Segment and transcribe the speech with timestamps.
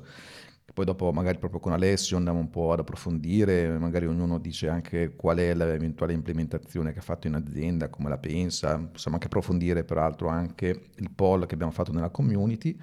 [0.73, 5.16] Poi dopo magari proprio con Alessio andiamo un po' ad approfondire, magari ognuno dice anche
[5.16, 9.83] qual è l'eventuale implementazione che ha fatto in azienda, come la pensa, possiamo anche approfondire
[9.86, 12.78] peraltro anche il poll che abbiamo fatto nella community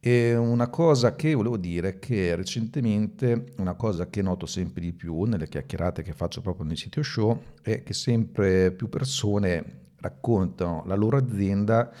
[0.00, 4.92] e una cosa che volevo dire è che recentemente, una cosa che noto sempre di
[4.92, 10.84] più nelle chiacchierate che faccio proprio nei sito show, è che sempre più persone raccontano
[10.86, 11.92] la loro azienda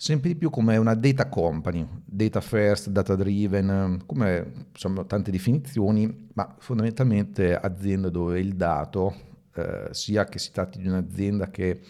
[0.00, 6.28] sempre di più come una data company, data first, data driven, come insomma tante definizioni,
[6.34, 9.12] ma fondamentalmente azienda dove il dato,
[9.54, 11.80] eh, sia che si tratti di un'azienda che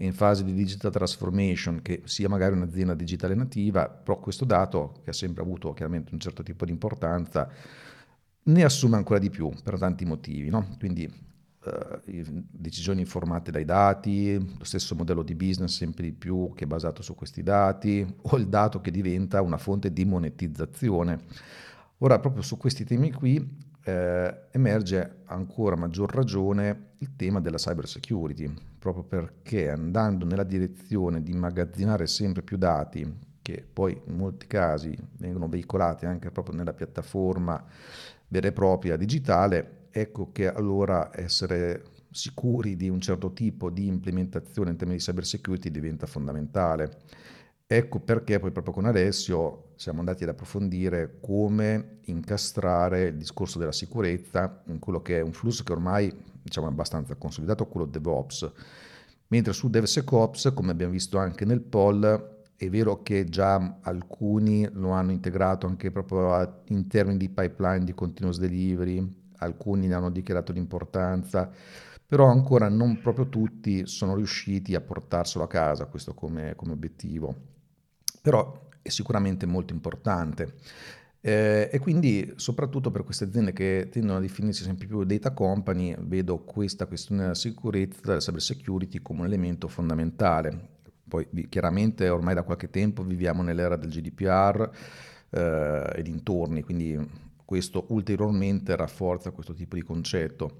[0.00, 5.10] in fase di digital transformation, che sia magari un'azienda digitale nativa, però questo dato, che
[5.10, 7.48] ha sempre avuto chiaramente un certo tipo di importanza,
[8.42, 10.48] ne assume ancora di più per tanti motivi.
[10.48, 10.66] No?
[10.78, 16.64] Quindi eh, decisioni informate dai dati, lo stesso modello di business sempre di più che
[16.64, 21.24] è basato su questi dati, o il dato che diventa una fonte di monetizzazione.
[21.98, 27.86] Ora, proprio su questi temi qui eh, emerge ancora maggior ragione il tema della cyber
[27.86, 28.50] security,
[28.80, 33.06] proprio perché andando nella direzione di immagazzinare sempre più dati,
[33.42, 37.62] che poi in molti casi vengono veicolati anche proprio nella piattaforma
[38.28, 44.70] vera e propria digitale, ecco che allora essere sicuri di un certo tipo di implementazione
[44.70, 47.02] in termini di cyber security diventa fondamentale.
[47.66, 53.72] Ecco perché poi proprio con Alessio siamo andati ad approfondire come incastrare il discorso della
[53.72, 58.50] sicurezza in quello che è un flusso che ormai diciamo, abbastanza consolidato, quello DevOps.
[59.28, 64.90] Mentre su DevSecOps, come abbiamo visto anche nel poll, è vero che già alcuni lo
[64.90, 70.52] hanno integrato anche proprio in termini di pipeline di continuous delivery, alcuni ne hanno dichiarato
[70.52, 71.50] l'importanza,
[72.06, 77.58] però ancora non proprio tutti sono riusciti a portarselo a casa, questo come, come obiettivo
[78.20, 80.54] però è sicuramente molto importante.
[81.22, 85.94] Eh, e quindi soprattutto per queste aziende che tendono a definirsi sempre più data company,
[85.98, 90.78] vedo questa questione della sicurezza, della cyber security come un elemento fondamentale.
[91.06, 94.70] Poi chiaramente ormai da qualche tempo viviamo nell'era del GDPR
[95.30, 96.96] eh, e dintorni, quindi
[97.44, 100.58] questo ulteriormente rafforza questo tipo di concetto.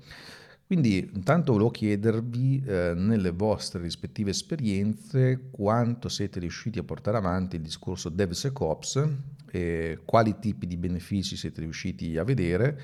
[0.70, 7.56] Quindi intanto volevo chiedervi eh, nelle vostre rispettive esperienze quanto siete riusciti a portare avanti
[7.56, 9.08] il discorso DevSecOps,
[9.50, 12.80] e quali tipi di benefici siete riusciti a vedere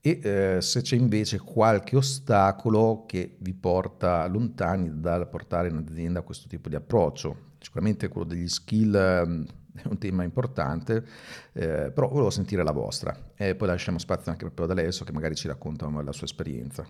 [0.00, 6.22] e eh, se c'è invece qualche ostacolo che vi porta lontani dal portare in azienda
[6.22, 7.52] questo tipo di approccio.
[7.60, 9.44] Sicuramente quello degli skill eh,
[9.80, 11.04] è un tema importante,
[11.52, 15.12] eh, però volevo sentire la vostra e poi lasciamo spazio anche proprio ad Alessio che
[15.12, 16.84] magari ci racconta la sua esperienza.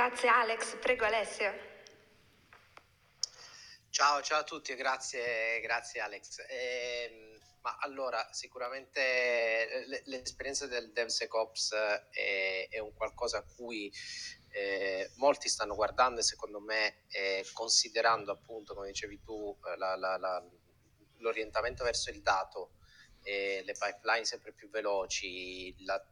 [0.00, 1.52] Grazie Alex, prego Alessio.
[3.90, 6.38] Ciao, ciao a tutti grazie, grazie Alex.
[6.48, 11.74] Eh, ma allora, sicuramente l'esperienza del DevSecOps
[12.12, 13.92] è, è un qualcosa a cui
[14.52, 20.16] eh, molti stanno guardando e secondo me eh, considerando appunto, come dicevi tu, la, la,
[20.16, 20.42] la,
[21.18, 22.76] l'orientamento verso il dato
[23.22, 26.02] le pipeline sempre più veloci, la,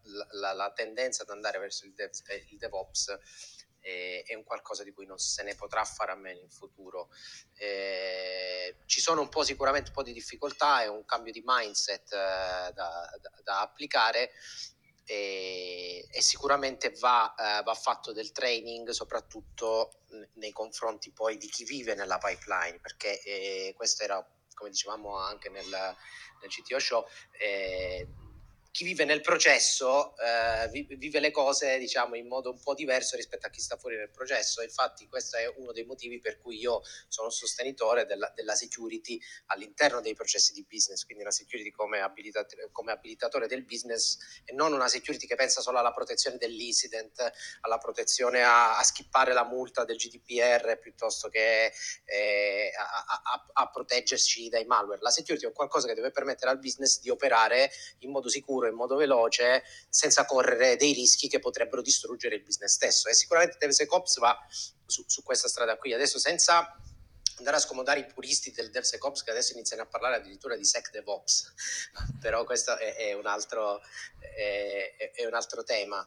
[0.53, 2.11] la tendenza ad andare verso il, dev,
[2.51, 3.19] il DevOps
[3.81, 7.11] eh, è un qualcosa di cui non se ne potrà fare a meno in futuro.
[7.55, 12.13] Eh, ci sono un po' sicuramente un po' di difficoltà, è un cambio di mindset
[12.13, 14.31] eh, da, da, da, applicare
[15.05, 20.03] e, e sicuramente va, uh, va, fatto del training soprattutto
[20.35, 24.23] nei confronti poi di chi vive nella pipeline, perché eh, questo era,
[24.53, 27.07] come dicevamo anche nel, nel CTO show,
[27.39, 28.07] eh,
[28.79, 33.49] chi vive nel processo eh, vive le cose diciamo in modo un po' diverso rispetto
[33.49, 34.63] a chi sta fuori nel processo.
[34.63, 40.01] Infatti questo è uno dei motivi per cui io sono sostenitore della, della security all'interno
[40.01, 41.05] dei processi di business.
[41.05, 45.61] Quindi una security come, abilitat- come, abilitatore del business e non una security che pensa
[45.61, 47.33] solo alla protezione dell'incident
[47.63, 51.73] alla protezione a, a skippare la multa del GDPR piuttosto che
[52.05, 55.01] eh, a, a, a proteggerci dai malware.
[55.01, 58.77] La security è qualcosa che deve permettere al business di operare in modo sicuro in
[58.77, 63.09] modo veloce senza correre dei rischi che potrebbero distruggere il business stesso.
[63.09, 64.37] E sicuramente DevSecOps va
[64.87, 65.93] su, su questa strada qui.
[65.93, 66.77] Adesso senza
[67.39, 71.55] andare a scomodare i puristi del DevSecOps che adesso iniziano a parlare addirittura di SecDevOps,
[72.21, 73.81] però questo è, è, un, altro,
[74.19, 76.07] è, è un altro tema.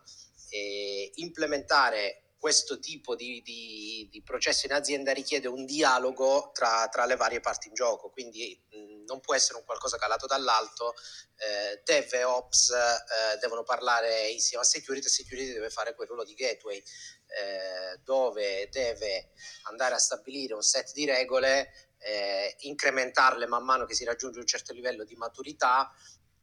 [0.49, 7.05] E implementare questo tipo di, di, di, processo in azienda richiede un dialogo tra, tra
[7.05, 10.95] le varie parti in gioco, quindi mh, non può essere un qualcosa calato dall'alto,
[11.35, 16.07] eh, dev e ops eh, devono parlare insieme a security e security deve fare quel
[16.07, 19.33] ruolo di gateway eh, dove deve
[19.69, 24.47] andare a stabilire un set di regole, eh, incrementarle man mano che si raggiunge un
[24.47, 25.93] certo livello di maturità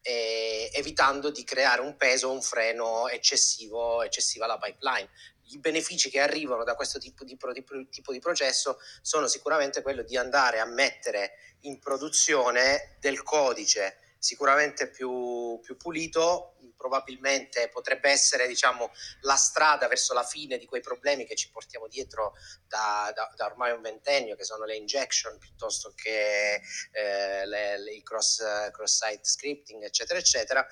[0.00, 5.11] evitando di creare un peso, un freno eccessivo, eccessivo alla pipeline
[5.50, 10.03] i benefici che arrivano da questo tipo di, di, tipo di processo sono sicuramente quello
[10.03, 18.47] di andare a mettere in produzione del codice sicuramente più, più pulito, probabilmente potrebbe essere
[18.47, 18.91] diciamo,
[19.23, 22.35] la strada verso la fine di quei problemi che ci portiamo dietro
[22.67, 26.61] da, da, da ormai un ventennio, che sono le injection piuttosto che
[26.93, 30.67] eh, le, le, il cross, cross-site scripting, eccetera, eccetera.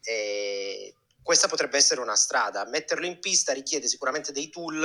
[0.00, 2.66] E questa potrebbe essere una strada.
[2.66, 4.80] Metterlo in pista richiede sicuramente dei tool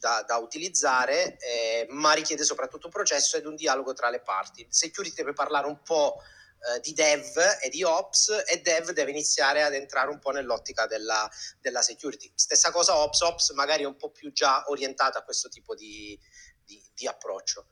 [0.00, 4.66] da, da utilizzare, eh, ma richiede soprattutto un processo ed un dialogo tra le parti.
[4.68, 6.16] Security deve parlare un po'
[6.62, 10.86] eh, di dev e di ops e dev deve iniziare ad entrare un po' nell'ottica
[10.86, 11.30] della,
[11.60, 12.30] della security.
[12.34, 16.18] Stessa cosa ops, ops magari è un po' più già orientata a questo tipo di,
[16.64, 17.66] di, di approccio.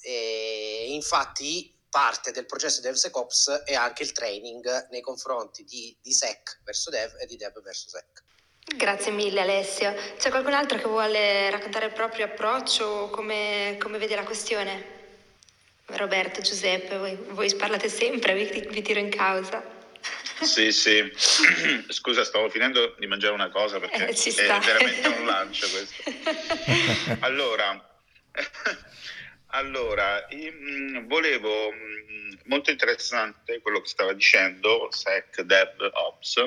[0.00, 6.12] E infatti parte del processo di DevSecOps è anche il training nei confronti di, di
[6.12, 8.22] SEC verso Dev e di Dev verso SEC.
[8.76, 9.94] Grazie mille Alessio.
[10.18, 14.84] C'è qualcun altro che vuole raccontare il proprio approccio o come, come vede la questione?
[15.86, 19.64] Roberto, Giuseppe, voi, voi parlate sempre, vi, vi tiro in causa.
[20.42, 21.10] Sì, sì.
[21.88, 26.02] Scusa, stavo finendo di mangiare una cosa perché eh, è veramente un lancio questo.
[27.24, 28.02] Allora,
[29.56, 36.44] allora, mh, volevo, mh, molto interessante quello che stava dicendo, SEC, Dev, Ops,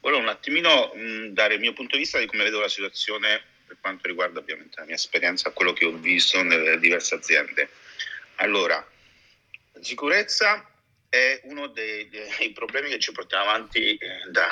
[0.00, 3.42] volevo un attimino mh, dare il mio punto di vista di come vedo la situazione
[3.66, 7.70] per quanto riguarda ovviamente la mia esperienza, quello che ho visto nelle diverse aziende.
[8.36, 8.86] Allora,
[9.80, 10.68] sicurezza
[11.08, 14.48] è uno dei, dei problemi che ci portiamo avanti eh, da,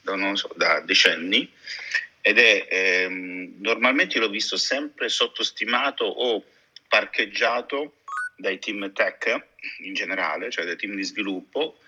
[0.00, 1.50] da, so, da decenni
[2.20, 6.44] ed è ehm, normalmente l'ho visto sempre sottostimato o
[6.88, 8.02] parcheggiato
[8.36, 9.48] dai team tech
[9.80, 11.78] in generale, cioè dai team di sviluppo.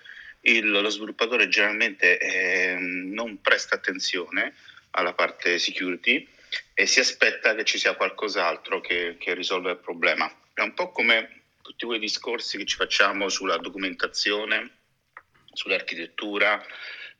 [0.41, 4.55] Il, lo sviluppatore generalmente eh, non presta attenzione
[4.91, 6.27] alla parte security
[6.73, 10.31] e si aspetta che ci sia qualcos'altro che, che risolva il problema.
[10.53, 14.77] È un po' come tutti quei discorsi che ci facciamo sulla documentazione,
[15.51, 16.65] sull'architettura,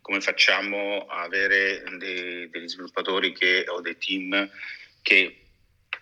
[0.02, 4.50] come facciamo a avere dei, degli sviluppatori che, o dei team
[5.02, 5.49] che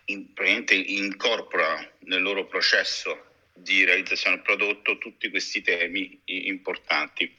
[0.09, 0.25] in,
[0.69, 7.35] incorpora nel loro processo di realizzazione del prodotto tutti questi temi importanti.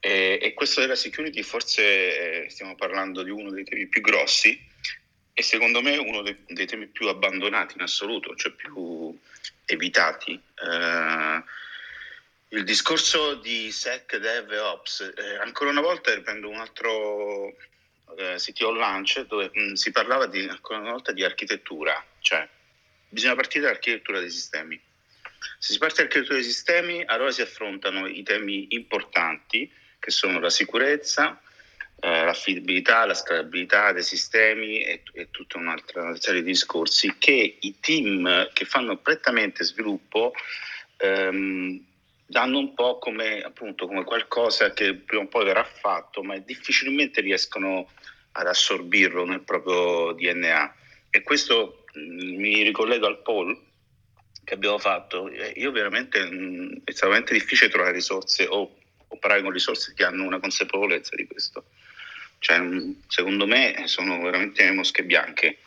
[0.00, 4.66] E, e questo della security forse eh, stiamo parlando di uno dei temi più grossi
[5.32, 9.16] e secondo me uno dei, dei temi più abbandonati in assoluto, cioè più
[9.64, 10.32] evitati.
[10.32, 11.42] Eh,
[12.50, 17.54] il discorso di SEC, Dev e Ops, eh, ancora una volta riprendo un altro
[18.16, 22.48] eh, CTO Launch dove mh, mm, si parlava di, ancora una volta di architettura, cioè
[23.08, 24.80] bisogna partire dall'architettura dei sistemi.
[25.58, 30.50] Se si parte dall'architettura dei sistemi, allora si affrontano i temi importanti che sono la
[30.50, 31.40] sicurezza,
[32.00, 37.80] eh, l'affidabilità, la scalabilità dei sistemi e, e, tutta un'altra serie di discorsi che i
[37.80, 40.32] team che fanno prettamente sviluppo
[40.98, 41.84] ehm,
[42.28, 47.22] danno un po' come, appunto, come qualcosa che prima o poi verrà fatto, ma difficilmente
[47.22, 47.90] riescono
[48.32, 50.74] ad assorbirlo nel proprio DNA.
[51.10, 53.66] E questo mm, mi ricollego al poll
[54.44, 55.30] che abbiamo fatto.
[55.54, 58.76] Io veramente mm, è estremamente difficile trovare risorse o
[59.08, 61.64] operare con risorse che hanno una consapevolezza di questo.
[62.38, 62.60] cioè,
[63.08, 65.58] secondo me sono veramente mosche bianche.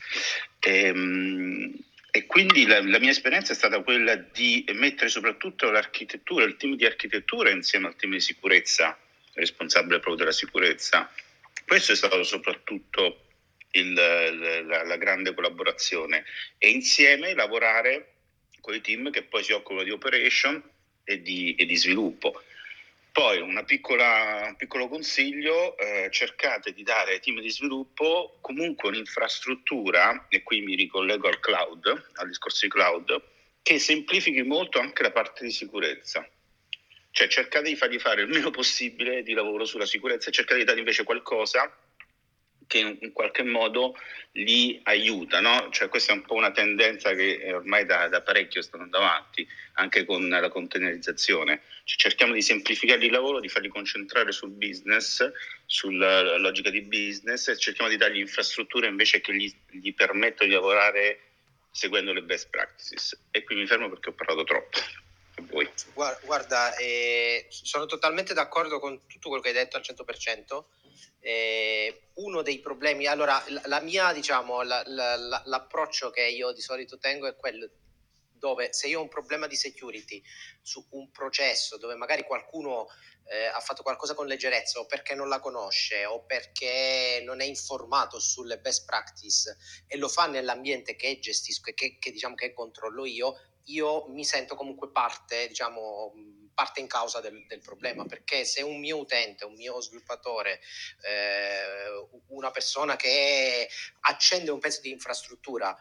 [0.60, 1.74] E, ehm,
[2.14, 6.76] e quindi la, la, mia esperienza è stata quella di mettere soprattutto l'architettura, il team
[6.76, 8.98] di architettura insieme al team di sicurezza,
[9.34, 11.10] responsabile proprio della sicurezza.
[11.66, 13.26] Questo è stato soprattutto
[13.72, 16.26] il, la, la, grande collaborazione
[16.58, 18.16] e insieme lavorare
[18.60, 20.62] con i team che poi si occupano di operation
[21.04, 22.42] e di, e di sviluppo.
[23.12, 30.28] Poi piccola, un piccolo consiglio, eh, cercate di dare ai team di sviluppo comunque un'infrastruttura,
[30.30, 33.22] e qui mi ricollego al cloud, al discorso di cloud,
[33.62, 36.26] che semplifichi molto anche la parte di sicurezza.
[37.12, 40.66] Cioè cercate di fargli fare il meno possibile di lavoro sulla sicurezza e cercate di
[40.66, 41.72] dare invece qualcosa
[42.72, 43.98] che in qualche modo
[44.34, 45.42] li aiuta.
[45.42, 45.68] No?
[45.72, 49.46] Cioè, questa è un po' una tendenza che ormai da, da parecchio sta andando avanti,
[49.74, 51.64] anche con la containerizzazione.
[51.84, 55.30] Cioè, cerchiamo di semplificare il lavoro, di farli concentrare sul business,
[55.66, 60.56] sulla logica di business e cerchiamo di dargli infrastrutture invece che gli, gli permettono di
[60.56, 61.20] lavorare
[61.72, 63.20] seguendo le best practices.
[63.32, 64.80] E qui mi fermo perché ho parlato troppo.
[65.94, 70.66] Guarda, eh, sono totalmente d'accordo con tutto quello che hai detto al 100%.
[71.20, 76.62] Eh, uno dei problemi, allora la, la mia, diciamo, la, la, l'approccio che io di
[76.62, 77.70] solito tengo è quello
[78.42, 80.22] dove se io ho un problema di security
[80.64, 82.88] su un processo dove magari qualcuno
[83.26, 87.46] eh, ha fatto qualcosa con leggerezza o perché non la conosce o perché non è
[87.46, 89.56] informato sulle best practice
[89.88, 94.26] e lo fa nell'ambiente che gestisco e che, che diciamo che controllo io, io mi
[94.26, 96.14] sento comunque parte, diciamo,
[96.54, 100.60] parte in causa del, del, problema, perché se un mio utente, un mio sviluppatore,
[101.04, 103.68] eh, una persona che
[104.02, 105.76] accende un pezzo di infrastruttura,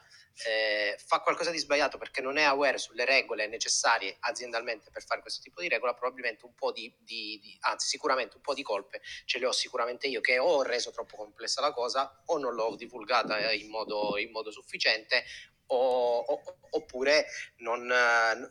[0.47, 5.21] eh, fa qualcosa di sbagliato perché non è aware sulle regole necessarie aziendalmente per fare
[5.21, 8.63] questo tipo di regola, probabilmente un po' di, di, di, anzi sicuramente un po' di
[8.63, 12.55] colpe ce le ho sicuramente io che ho reso troppo complessa la cosa o non
[12.55, 15.25] l'ho divulgata in modo, in modo sufficiente
[15.73, 17.27] o, o, oppure
[17.59, 17.87] non,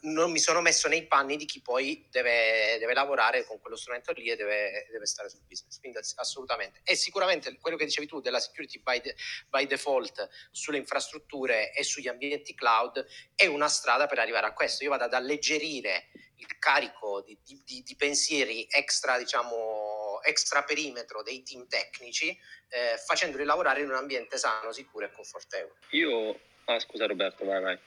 [0.01, 4.11] non, mi sono messo nei panni di chi poi deve, deve lavorare con quello strumento
[4.13, 5.79] lì e deve, deve, stare sul business.
[5.79, 6.81] Quindi assolutamente.
[6.83, 9.15] E sicuramente quello che dicevi tu della security by, de,
[9.49, 14.83] by default sulle infrastrutture e sugli ambienti cloud è una strada per arrivare a questo.
[14.83, 21.43] Io vado ad alleggerire il carico di, di, di pensieri extra, diciamo, extra perimetro dei
[21.43, 25.79] team tecnici, eh, facendoli lavorare in un ambiente sano, sicuro e confortevole.
[25.91, 27.77] Io Ah, scusa Roberto, vai, vai.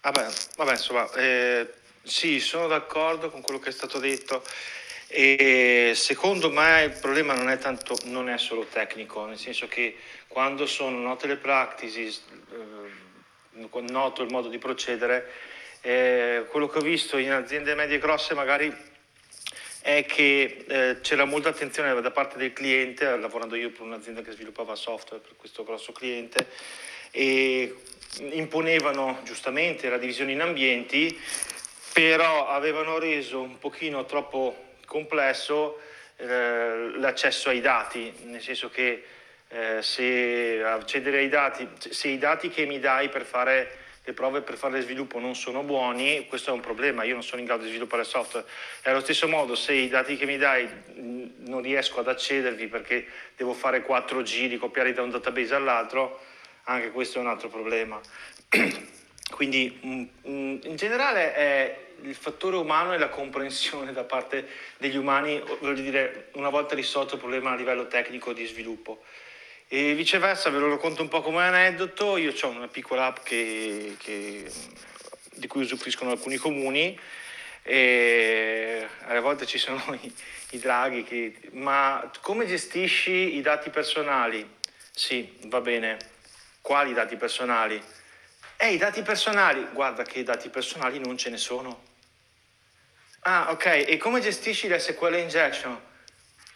[0.00, 1.70] Vabbè, vabbè insomma, eh,
[2.02, 4.42] sì, sono d'accordo con quello che è stato detto.
[5.08, 9.94] E secondo me il problema non è, tanto, non è solo tecnico, nel senso che
[10.26, 15.30] quando sono note le practices, eh, noto il modo di procedere,
[15.82, 18.74] eh, quello che ho visto in aziende medie e grosse magari
[19.82, 24.32] è che eh, c'era molta attenzione da parte del cliente, lavorando io per un'azienda che
[24.32, 26.48] sviluppava software per questo grosso cliente,
[27.10, 27.74] e
[28.32, 31.18] imponevano giustamente la divisione in ambienti,
[31.92, 35.78] però avevano reso un pochino troppo complesso
[36.16, 39.04] eh, l'accesso ai dati, nel senso che
[39.48, 44.40] eh, se accedere ai dati, se i dati che mi dai per fare le prove
[44.40, 47.64] per fare sviluppo non sono buoni, questo è un problema, io non sono in grado
[47.64, 48.46] di sviluppare software.
[48.82, 53.06] E allo stesso modo, se i dati che mi dai non riesco ad accedervi perché
[53.36, 56.22] devo fare quattro giri, copiare da un database all'altro,
[56.68, 58.00] anche questo è un altro problema.
[59.30, 64.46] Quindi mm, mm, in generale è il fattore umano e la comprensione da parte
[64.78, 69.02] degli umani, voglio dire, una volta risolto il problema a livello tecnico di sviluppo.
[69.66, 73.96] E viceversa, ve lo racconto un po' come aneddoto, io ho una piccola app che,
[73.98, 74.50] che,
[75.34, 76.98] di cui usufruiscono alcuni comuni
[77.62, 80.14] e alle volte ci sono i,
[80.50, 84.56] i draghi, che, ma come gestisci i dati personali?
[84.90, 85.98] Sì, va bene,
[86.68, 87.82] quali dati personali?
[88.58, 89.66] Eh, i dati personali.
[89.72, 91.82] Guarda che i dati personali non ce ne sono.
[93.20, 93.86] Ah, ok.
[93.88, 95.80] E come gestisci l'SQL injection?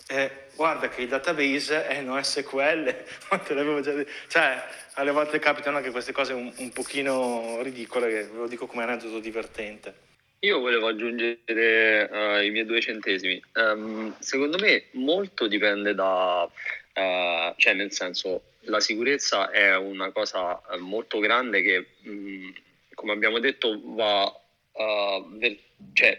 [0.08, 3.04] Eh, guarda che il database è no SQL.
[3.42, 4.10] Te l'avevo già detto.
[4.28, 4.62] Cioè,
[4.96, 9.18] alle volte capitano anche queste cose un, un pochino ridicole, ve lo dico come aneddoto
[9.18, 9.94] divertente.
[10.40, 13.42] Io volevo aggiungere uh, i miei due centesimi.
[13.54, 20.60] Um, secondo me molto dipende da, uh, cioè nel senso, la sicurezza è una cosa
[20.70, 22.50] eh, molto grande che, mm,
[22.94, 25.58] come abbiamo detto, va, uh, ver-
[25.92, 26.16] cioè,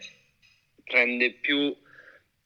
[0.84, 1.76] prende più,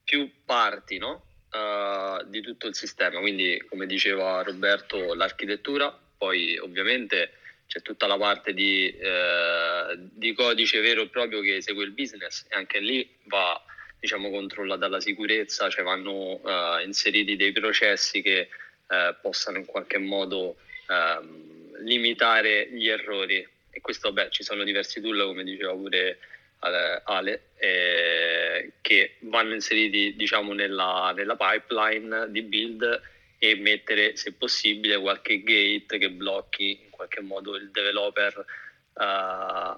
[0.04, 1.26] più parti no?
[1.52, 3.20] uh, di tutto il sistema.
[3.20, 7.32] Quindi, come diceva Roberto, l'architettura, poi ovviamente
[7.68, 12.46] c'è tutta la parte di, eh, di, codice vero e proprio che segue il business
[12.50, 13.62] e anche lì va
[14.00, 18.48] diciamo, controllata la sicurezza, cioè vanno uh, inseriti dei processi che
[18.88, 23.48] uh, possano in qualche modo uh, limitare gli errori.
[23.70, 26.20] E questo, beh, ci sono diversi tool, come diceva pure
[26.60, 33.02] Ale, eh, che vanno inseriti diciamo, nella, nella pipeline di build
[33.38, 38.46] e mettere, se possibile, qualche gate che blocchi in qualche modo il developer
[38.94, 39.78] uh,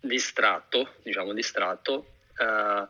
[0.00, 2.88] distratto, diciamo distratto, uh,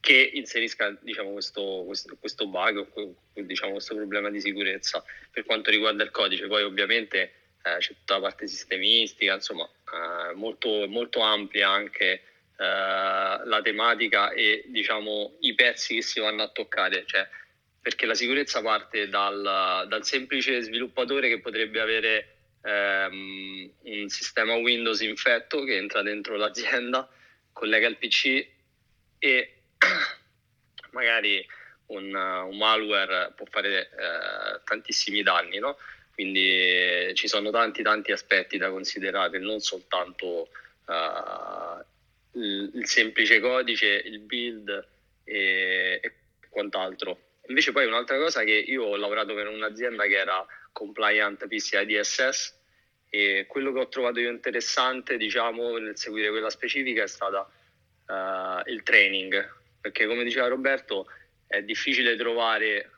[0.00, 2.86] che inserisca diciamo, questo, questo, questo, bug
[3.34, 6.46] diciamo, questo problema di sicurezza per quanto riguarda il codice.
[6.46, 12.22] Poi ovviamente eh, c'è tutta la parte sistemistica, insomma, eh, molto, molto ampia anche eh,
[12.56, 17.04] la tematica e diciamo, i pezzi che si vanno a toccare.
[17.06, 17.28] Cioè,
[17.80, 25.00] perché la sicurezza parte dal, dal semplice sviluppatore che potrebbe avere ehm, un sistema Windows
[25.00, 27.08] infetto che entra dentro l'azienda,
[27.52, 28.46] collega il PC
[29.18, 29.59] e
[30.92, 31.46] magari
[31.86, 35.76] un, un malware può fare eh, tantissimi danni, no?
[36.14, 40.50] Quindi eh, ci sono tanti tanti aspetti da considerare, non soltanto
[40.86, 44.68] uh, il, il, semplice codice, il build
[45.24, 46.12] e, e
[46.50, 47.28] quant'altro.
[47.46, 52.58] Invece poi un'altra cosa che io ho lavorato per un'azienda che era compliant PCI DSS
[53.08, 57.40] e quello che ho trovato io interessante diciamo nel seguire quella specifica è stata
[58.06, 61.06] uh, il training perché come diceva Roberto
[61.46, 62.90] è difficile trovare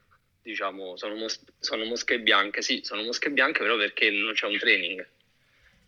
[0.42, 2.62] diciamo sono, mos- sono mosche bianche.
[2.62, 5.06] Sì sono mosche bianche però perché non c'è un training.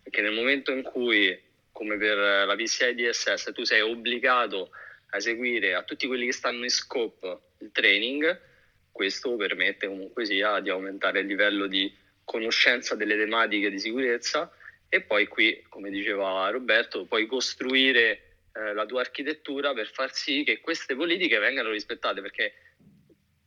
[0.03, 1.39] Perché nel momento in cui
[1.73, 4.71] come per la PCI DSS tu sei obbligato
[5.11, 8.53] a eseguire a tutti quelli che stanno in scope il training
[8.95, 14.49] questo permette comunque sia di aumentare il livello di conoscenza delle tematiche di sicurezza
[14.89, 20.45] e poi qui, come diceva Roberto, puoi costruire eh, la tua architettura per far sì
[20.45, 22.55] che queste politiche vengano rispettate, perché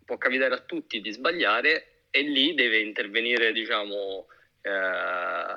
[0.05, 4.27] può capitare a tutti di sbagliare e lì deve intervenire, diciamo,
[4.61, 5.55] eh,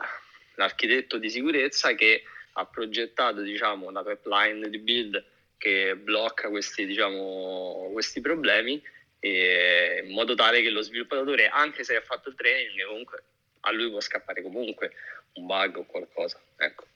[0.55, 5.25] l'architetto di sicurezza che ha progettato, diciamo, la pipeline di build
[5.57, 8.83] che blocca questi, diciamo, questi problemi
[9.23, 13.23] in modo tale che lo sviluppatore, anche se ha fatto il training, comunque
[13.61, 14.93] a lui può scappare comunque
[15.35, 16.41] un bug o qualcosa.
[16.57, 16.87] Ecco,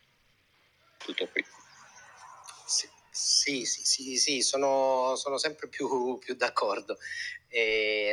[0.98, 1.44] tutto qui.
[2.66, 6.96] Sì, sì, sì, sì, sono, sono, sempre più, più d'accordo.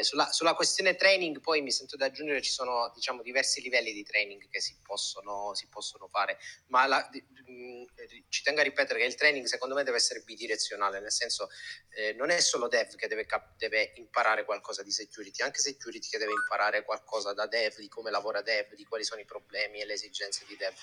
[0.01, 4.03] Sulla, sulla, questione training poi mi sento di aggiungere ci sono diciamo, diversi livelli di
[4.03, 7.85] training che si possono, si possono fare, ma la, mh,
[8.29, 11.49] ci tengo a ripetere che il training secondo me deve essere bidirezionale, nel senso
[11.95, 16.07] eh, non è solo dev che deve, cap- deve, imparare qualcosa di security, anche security
[16.07, 19.81] che deve imparare qualcosa da dev, di come lavora dev, di quali sono i problemi
[19.81, 20.73] e le esigenze di dev.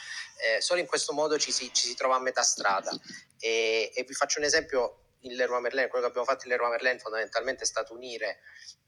[0.43, 2.91] Eh, solo in questo modo ci si, ci si trova a metà strada
[3.39, 6.71] e, e vi faccio un esempio in Leroy Merlin, quello che abbiamo fatto in Leroy
[6.71, 8.41] Merlin fondamentalmente è stato unire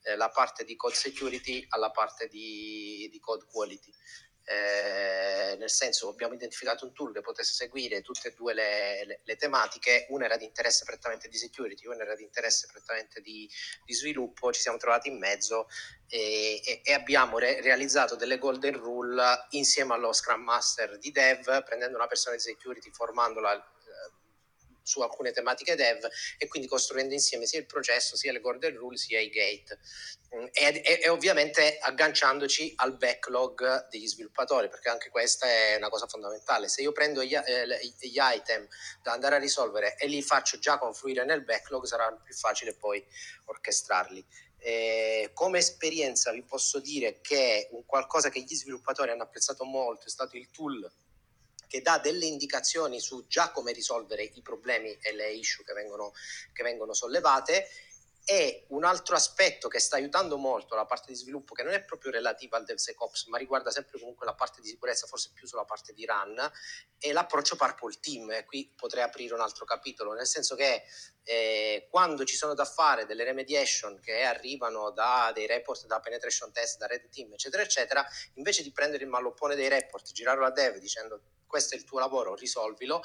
[0.03, 3.93] eh, la parte di code security alla parte di, di code quality.
[4.43, 9.21] Eh, nel senso abbiamo identificato un tool che potesse seguire tutte e due le, le,
[9.23, 13.49] le, tematiche, una era di interesse prettamente di security, una era di interesse prettamente di,
[13.85, 15.69] di sviluppo, ci siamo trovati in mezzo
[16.09, 21.63] e, e, e abbiamo re, realizzato delle golden rule insieme allo Scrum Master di Dev,
[21.63, 23.53] prendendo una persona di security, formandola
[24.91, 26.05] su alcune tematiche dev
[26.37, 29.79] e quindi costruendo insieme sia il processo, sia le golden rule, sia i gate.
[30.35, 35.89] Mm, e, e, e, ovviamente agganciandoci al backlog degli sviluppatori, perché anche questa è una
[35.89, 36.69] cosa fondamentale.
[36.69, 37.67] Se io prendo gli, eh,
[38.01, 38.67] gli item
[39.03, 43.05] da andare a risolvere e li faccio già confluire nel backlog, sarà più facile poi
[43.47, 44.25] orchestrarli.
[44.63, 50.07] Eh, come esperienza vi posso dire che un qualcosa che gli sviluppatori hanno apprezzato molto
[50.07, 50.91] è stato il tool
[51.71, 56.13] che dà delle indicazioni su già come risolvere i problemi e le issue che vengono,
[56.53, 57.69] che vengono sollevate
[58.25, 61.83] e un altro aspetto che sta aiutando molto la parte di sviluppo, che non è
[61.83, 65.65] proprio relativa al DevSecOps, ma riguarda sempre comunque la parte di sicurezza, forse più sulla
[65.65, 66.37] parte di run,
[66.99, 68.31] è l'approccio Purple Team.
[68.33, 70.83] E qui potrei aprire un altro capitolo, nel senso che
[71.23, 76.53] eh, quando ci sono da fare delle remediation che arrivano da dei report, da penetration
[76.53, 78.05] test, da red team, eccetera, eccetera,
[78.35, 81.99] invece di prendere il malloppone dei report, girarlo a dev dicendo questo è il tuo
[81.99, 83.03] lavoro, risolvilo,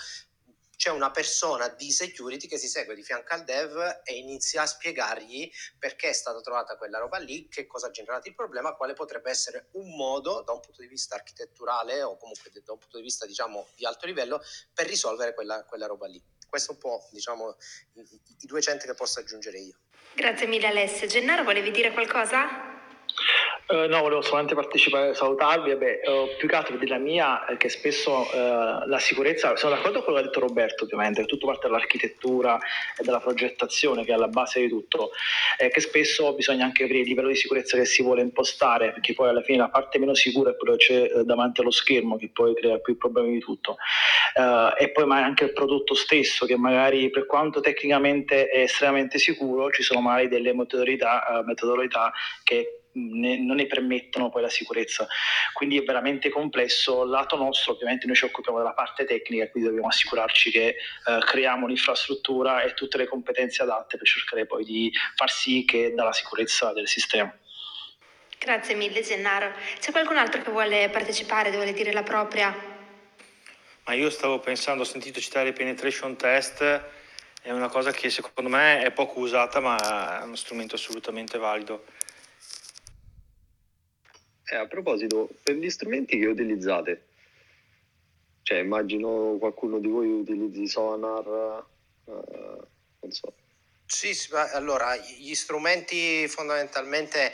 [0.78, 4.66] c'è una persona di security che si segue di fianco al dev e inizia a
[4.66, 8.94] spiegargli perché è stata trovata quella roba lì, che cosa ha generato il problema, quale
[8.94, 12.98] potrebbe essere un modo da un punto di vista architetturale o comunque da un punto
[12.98, 14.42] di vista diciamo di alto livello
[14.74, 16.22] per risolvere quella, quella roba lì.
[16.48, 17.56] Questo è un po' diciamo
[17.94, 19.78] i, i due centri che posso aggiungere io.
[20.14, 21.08] Grazie mille Alessio.
[21.08, 22.75] Gennaro, volevi dire qualcosa?
[23.68, 25.72] Uh, no, volevo solamente partecipare, salutarvi.
[25.72, 30.04] Vabbè, uh, più che altro della mia, è che spesso uh, la sicurezza, sono d'accordo
[30.04, 32.60] con quello che ha detto Roberto, ovviamente, tutto parte dall'architettura
[32.96, 35.14] e dalla progettazione, che è alla base di tutto,
[35.58, 39.14] è che spesso bisogna anche vedere il livello di sicurezza che si vuole impostare, perché
[39.14, 42.30] poi alla fine la parte meno sicura è quella che c'è davanti allo schermo, che
[42.32, 43.78] poi crea più problemi di tutto.
[44.78, 49.72] e poi ma anche il prodotto stesso, che magari per quanto tecnicamente è estremamente sicuro,
[49.72, 52.12] ci sono magari delle metodologica, metodologica
[52.44, 55.08] che ne, non ne permettono poi la sicurezza.
[55.54, 57.06] Quindi è veramente complesso.
[57.06, 60.76] Lato nostro, ovviamente, noi ci occupiamo della parte tecnica, quindi dobbiamo assicurarci che eh,
[61.26, 66.04] creiamo l'infrastruttura e tutte le competenze adatte per cercare poi di far sì che dà
[66.04, 67.34] la sicurezza del sistema.
[68.38, 69.54] Grazie mille Gennaro.
[69.80, 72.74] C'è qualcun altro che vuole partecipare, vuole dire la propria?
[73.86, 76.62] Ma io stavo pensando, ho sentito citare i penetration test,
[77.42, 81.86] è una cosa che secondo me è poco usata, ma è uno strumento assolutamente valido.
[84.48, 87.06] Eh, a proposito, per gli strumenti che utilizzate,
[88.44, 91.66] cioè immagino qualcuno di voi utilizzi Sonar,
[92.06, 92.12] eh,
[93.00, 93.34] non so.
[93.88, 94.14] Sì,
[94.54, 97.32] allora gli strumenti fondamentalmente,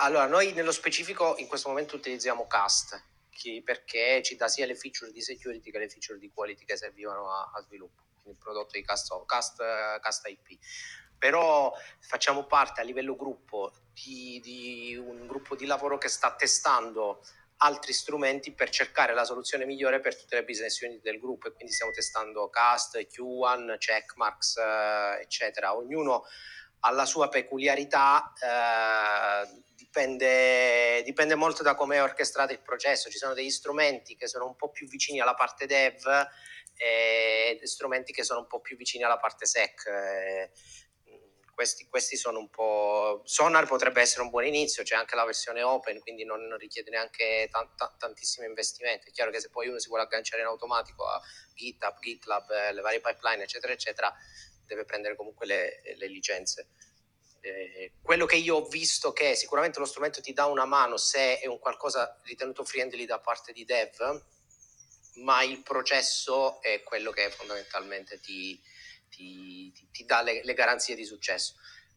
[0.00, 3.02] allora noi nello specifico in questo momento utilizziamo Cast
[3.62, 7.30] perché ci dà sia le feature di security che le feature di quality che servivano
[7.30, 9.56] a, a sviluppo, quindi il prodotto di Cast, Cast,
[10.00, 10.58] Cast IP
[11.18, 17.22] però facciamo parte a livello gruppo di, di, un gruppo di lavoro che sta testando
[17.58, 21.52] altri strumenti per cercare la soluzione migliore per tutte le business unit del gruppo e
[21.52, 25.74] quindi stiamo testando Cast, Q1, Checkmarks, eh, eccetera.
[25.74, 26.24] Ognuno
[26.80, 33.08] ha la sua peculiarità, eh, dipende, dipende molto da come è orchestrato il processo.
[33.08, 36.04] Ci sono degli strumenti che sono un po' più vicini alla parte dev
[36.78, 39.86] e strumenti che sono un po' più vicini alla parte sec.
[39.86, 40.50] Eh,
[41.56, 43.22] questi, questi, sono un po'...
[43.24, 47.48] Sonar potrebbe essere un buon inizio, c'è anche la versione open, quindi non richiede neanche
[47.50, 49.08] t- t- tantissimi investimenti.
[49.08, 51.18] È chiaro che se poi uno si vuole agganciare in automatico a
[51.54, 54.14] GitHub, GitLab, eh, le varie pipeline, eccetera, eccetera,
[54.66, 56.68] deve prendere comunque le, le licenze.
[57.40, 61.38] Eh, quello che io ho visto che sicuramente lo strumento ti dà una mano se
[61.38, 64.24] è un qualcosa ritenuto friendly da parte di dev,
[65.22, 68.60] ma il processo è quello che fondamentalmente ti,
[69.08, 71.54] ti, ti, ti dà le, le, garanzie di successo.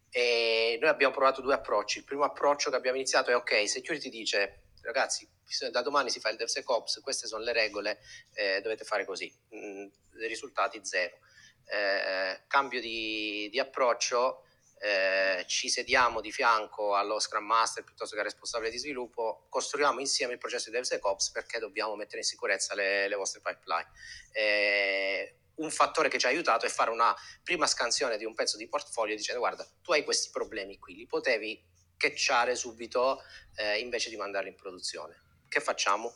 [0.10, 2.00] E noi abbiamo provato due approcci.
[2.00, 5.28] Il primo approccio che abbiamo iniziato è ok, security dice ragazzi
[5.72, 8.00] da domani si fa il DevSecOps, queste sono le regole,
[8.34, 9.88] eh, dovete fare così, mm,
[10.20, 11.18] risultati zero.
[11.66, 14.44] Eh, cambio di, di approccio,
[14.80, 20.00] eh, ci sediamo di fianco allo Scrum Master piuttosto che al responsabile di sviluppo, costruiamo
[20.00, 23.90] insieme il processo di DevSecOps perché dobbiamo mettere in sicurezza le, le vostre pipeline.
[24.32, 28.58] Eh, un fattore che ci ha aiutato è fare una prima scansione di un pezzo
[28.58, 31.66] di portfolio dicendo guarda, tu hai questi problemi qui, li potevi
[31.98, 33.22] catchare subito
[33.56, 35.22] eh, invece di mandarli in produzione.
[35.48, 36.14] Che facciamo?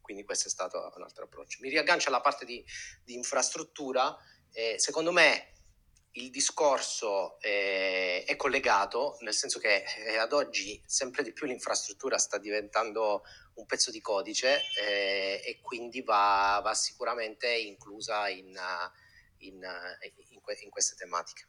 [0.00, 1.58] Quindi questo è stato un altro approccio.
[1.60, 2.64] Mi riaggancio alla parte di,
[3.04, 4.16] di infrastruttura.
[4.52, 5.55] Eh, secondo me
[6.16, 12.16] il discorso eh, è collegato, nel senso che eh, ad oggi sempre di più l'infrastruttura
[12.16, 13.22] sta diventando
[13.54, 18.54] un pezzo di codice eh, e quindi va, va, sicuramente inclusa in,
[19.38, 19.60] in,
[20.30, 21.48] in, que- in queste tematiche.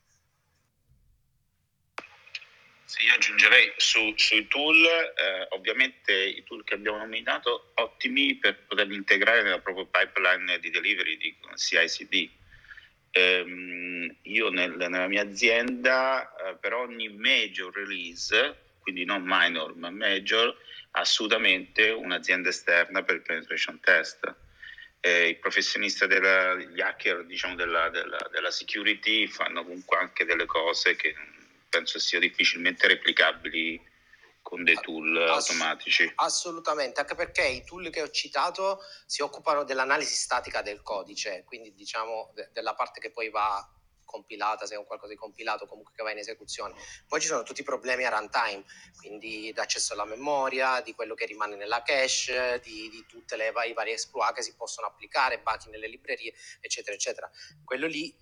[2.84, 8.66] Sì, io aggiungerei su, sui tool, eh, ovviamente i tool che abbiamo nominato, ottimi per
[8.66, 12.46] poterli integrare nella propria pipeline di delivery di CI/CD
[13.18, 19.90] ehm, io nel, nella mia azienda eh, per ogni major release, quindi non minor ma
[19.90, 20.56] major,
[20.92, 24.34] assolutamente un'azienda esterna per il penetration test.
[25.00, 30.46] Eh, I professionisti, della, gli hacker diciamo, della, della, della security fanno comunque anche delle
[30.46, 31.16] cose che
[31.70, 33.80] penso siano difficilmente replicabili
[34.48, 36.10] con dei tool Ass- automatici.
[36.16, 41.74] Assolutamente, anche perché i tool che ho citato si occupano dell'analisi statica del codice, quindi
[41.74, 43.70] diciamo de- della parte che poi va
[44.06, 46.76] compilata, se è un qualcosa di compilato comunque che va in esecuzione.
[47.10, 48.64] Poi ci sono tutti i problemi a runtime,
[48.98, 53.74] quindi d'accesso alla memoria, di quello che rimane nella cache, di, di tutte le i
[53.74, 57.30] vari exploit che si possono applicare, buggy nelle librerie, eccetera, eccetera.
[57.66, 58.16] Quello lì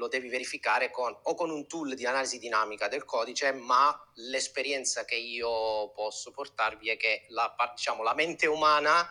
[0.00, 5.04] lo devi verificare con, o con un tool di analisi dinamica del codice, ma l'esperienza
[5.04, 9.06] che io posso portarvi è che la, diciamo, la mente umana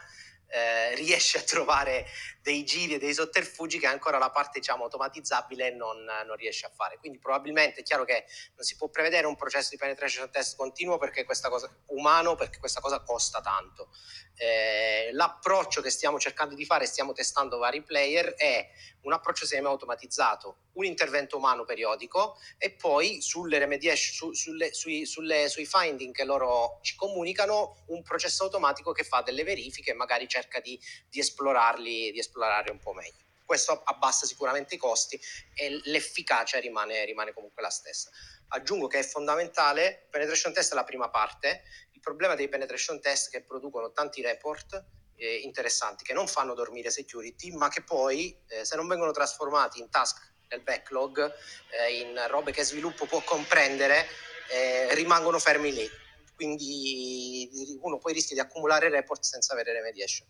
[0.48, 2.08] eh, riesce a trovare
[2.42, 6.70] dei giri e dei sotterfugi che ancora la parte diciamo, automatizzabile non, non, riesce a
[6.70, 6.98] fare.
[6.98, 8.26] Quindi probabilmente è chiaro che
[8.56, 12.60] non si può prevedere un processo di penetration test continuo perché questa cosa, umano perché
[12.60, 13.90] questa cosa costa tanto.
[14.36, 18.70] Eh, l'approccio che stiamo cercando di fare, stiamo testando vari player, è
[19.02, 25.50] un approccio semi-automatizzato, un intervento umano periodico e poi sulle remediation, su, sulle, sui, sulle,
[25.50, 30.28] sui finding che loro ci comunicano, un processo automatico che fa delle verifiche e magari
[30.28, 32.29] cerca di, di, esplorarli, di esplorarli
[32.72, 33.28] un po' meglio.
[33.46, 35.20] Questo abbassa sicuramente i costi
[35.56, 38.12] e l'efficacia rimane, rimane comunque la stessa.
[38.50, 41.64] Aggiungo che è fondamentale, penetration test è la prima parte,
[41.94, 46.92] il problema dei penetration test che producono tanti report eh, interessanti che non fanno dormire
[46.92, 51.34] security, ma che poi eh, se non vengono trasformati in task nel backlog,
[51.72, 54.08] eh, in robe che sviluppo può comprendere,
[54.52, 55.90] eh, rimangono fermi lì.
[56.36, 60.28] Quindi uno poi rischia di accumulare report senza avere remediation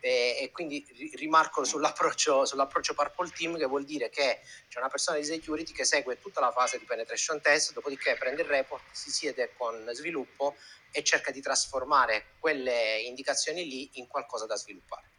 [0.00, 5.24] e, quindi rimarco sull'approccio, sull'approccio Purple Team che vuol dire che c'è una persona di
[5.24, 9.52] security che segue tutta la fase di penetration test, dopodiché prende il report, si siede
[9.56, 10.56] con sviluppo
[10.92, 15.14] e cerca di trasformare quelle indicazioni lì in qualcosa da sviluppare.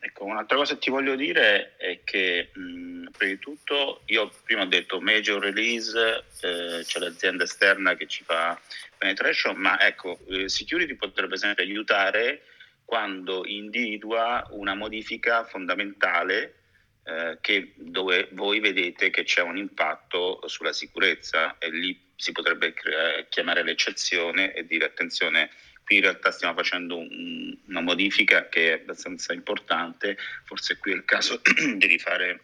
[0.00, 4.62] Ecco, un'altra cosa che ti voglio dire è che mh, prima di tutto io prima
[4.62, 8.60] ho detto major release, eh, c'è l'azienda esterna che ci fa
[8.96, 12.42] penetration, ma ecco, eh, security potrebbe sempre aiutare
[12.88, 16.54] quando individua una modifica fondamentale
[17.02, 22.72] eh, che, dove voi vedete che c'è un impatto sulla sicurezza e lì si potrebbe
[22.72, 25.50] cre- chiamare l'eccezione e dire attenzione,
[25.84, 30.94] qui in realtà stiamo facendo un, una modifica che è abbastanza importante, forse qui è
[30.94, 31.42] il caso
[31.76, 32.40] di rifare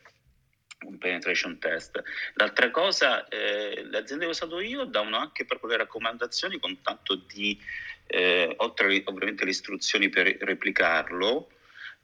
[0.84, 2.02] un penetration test.
[2.34, 6.80] L'altra cosa, eh, le aziende che ho usato io davano anche proprio le raccomandazioni con
[6.82, 7.60] tanto di
[8.06, 11.50] eh, oltre ovviamente alle istruzioni per replicarlo,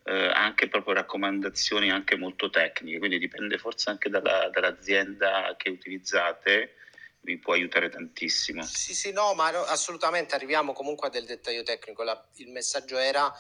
[0.04, 6.76] eh, anche proprio raccomandazioni anche molto tecniche, quindi dipende forse anche dalla, dall'azienda che utilizzate,
[7.22, 8.62] vi può aiutare tantissimo.
[8.62, 12.02] Sì, sì, no, ma assolutamente arriviamo comunque a del dettaglio tecnico.
[12.02, 13.30] La, il messaggio era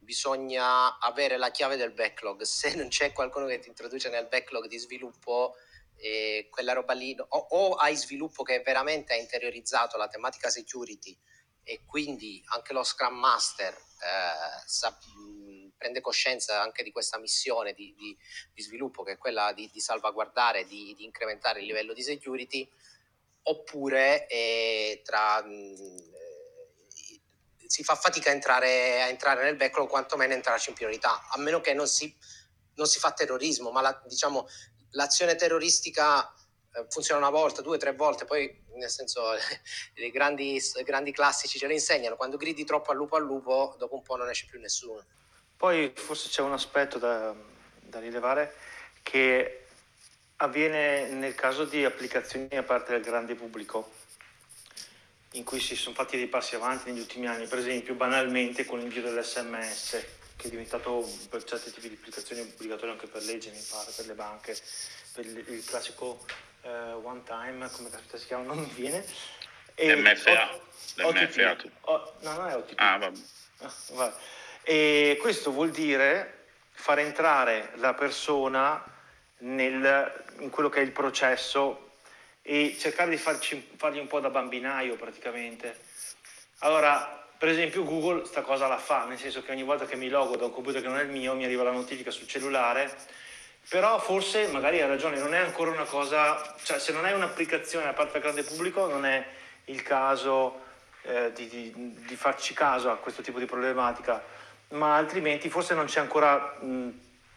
[0.00, 2.42] bisogna avere la chiave del backlog.
[2.42, 5.54] Se non c'è qualcuno che ti introduce nel backlog di sviluppo,
[5.96, 11.16] eh, quella roba lì, o, o hai sviluppo che veramente ha interiorizzato la tematica security
[11.62, 17.72] e quindi anche lo Scrum Master eh, sa, mh, prende coscienza anche di questa missione
[17.72, 18.16] di, di,
[18.52, 22.68] di sviluppo che è quella di, di salvaguardare, di, incrementare il livello di security,
[23.42, 26.10] oppure eh, tra, mh,
[27.70, 31.60] si fa fatica a entrare, a entrare nel backlog, quantomeno entrarci in priorità, a meno
[31.60, 32.12] che non si,
[32.74, 34.48] non si fa terrorismo, ma la, diciamo,
[34.90, 36.34] l'azione terroristica
[36.72, 39.22] eh, funziona una volta, due, tre volte, poi nel senso
[39.94, 43.94] i grandi, grandi classici ce le insegnano, quando gridi troppo al lupo al lupo dopo
[43.94, 45.06] un po' non esce più nessuno.
[45.56, 47.32] Poi forse c'è un aspetto da,
[47.82, 48.52] da rilevare
[49.04, 49.66] che
[50.38, 53.92] avviene nel caso di applicazioni a parte del grande pubblico
[55.32, 58.78] in cui si sono fatti dei passi avanti negli ultimi anni, per esempio banalmente con
[58.78, 63.62] l'invio dell'SMS che è diventato per certi tipi di applicazioni obbligatorio anche per legge, mi
[63.70, 64.56] pare, per le banche,
[65.12, 66.24] per il, classico
[66.62, 66.68] uh,
[67.02, 69.04] One Time, come si chiama, non viene.
[69.74, 70.54] E MFA.
[71.02, 71.70] O, OTP.
[71.82, 72.72] O, no, non è OTP.
[72.76, 73.18] Ah, vabbè.
[73.58, 74.14] Ah, vabbè.
[74.62, 78.82] E questo vuol dire far entrare la persona
[79.38, 81.89] nel, in quello che è il processo
[82.42, 85.78] e cercare di farci, fargli un po' da bambinaio praticamente.
[86.60, 90.08] Allora, per esempio Google sta cosa la fa, nel senso che ogni volta che mi
[90.08, 92.94] logo da un computer che non è il mio mi arriva la notifica sul cellulare
[93.68, 97.86] però forse magari ha ragione, non è ancora una cosa, cioè se non è un'applicazione
[97.86, 99.24] a parte il grande pubblico non è
[99.66, 100.60] il caso
[101.02, 104.22] eh, di, di, di, farci caso a questo tipo di problematica,
[104.70, 106.88] ma altrimenti forse non c'è ancora mh,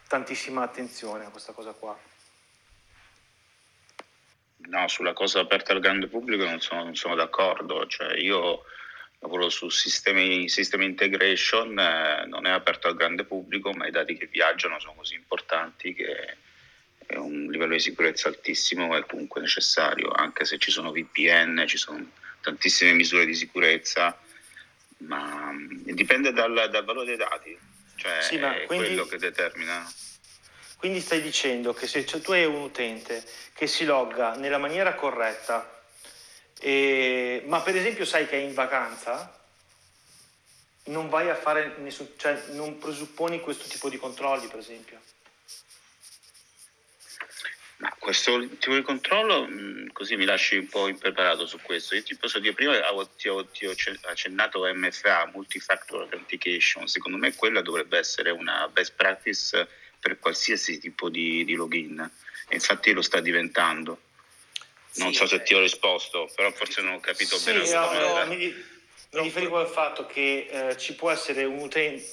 [0.08, 1.96] tantissima attenzione a questa cosa qua.
[4.66, 8.64] No, sulla cosa aperta al grande pubblico non sono, non sono d'accordo, cioè io
[9.24, 14.16] lavoro su sistemi, sistemi integration, eh, non è aperto al grande pubblico, ma i dati
[14.16, 16.36] che viaggiano sono così importanti che
[17.06, 21.76] è un livello di sicurezza altissimo è comunque necessario, anche se ci sono VPN, ci
[21.76, 24.18] sono tantissime misure di sicurezza,
[24.98, 25.52] ma
[25.84, 27.58] dipende dal, dal valore dei dati,
[27.96, 29.90] cioè sì, è quindi, quello che determina.
[30.76, 35.82] Quindi stai dicendo che se tu hai un utente che si logga nella maniera corretta,
[36.60, 39.42] e, ma per esempio sai che è in vacanza,
[40.84, 45.00] non vai a fare nessun, cioè non presupponi questo tipo di controlli, per esempio.
[47.78, 51.94] Ma questo tipo di controllo, mm, così mi lasci un po' impreparato su questo.
[51.94, 52.78] Io ti posso dire, prima
[53.16, 58.94] ti ho, ti ho accennato MFA, Multifactor Authentication, secondo me quella dovrebbe essere una best
[58.94, 59.68] practice
[60.04, 61.98] per qualsiasi tipo di, di login,
[62.48, 63.98] e infatti lo sta diventando.
[64.96, 67.70] Non sì, so se ti ho risposto, però forse non ho capito sì, bene.
[67.70, 68.54] No, no, mi, mi
[69.22, 72.04] riferivo al fatto che eh, ci può essere un utente,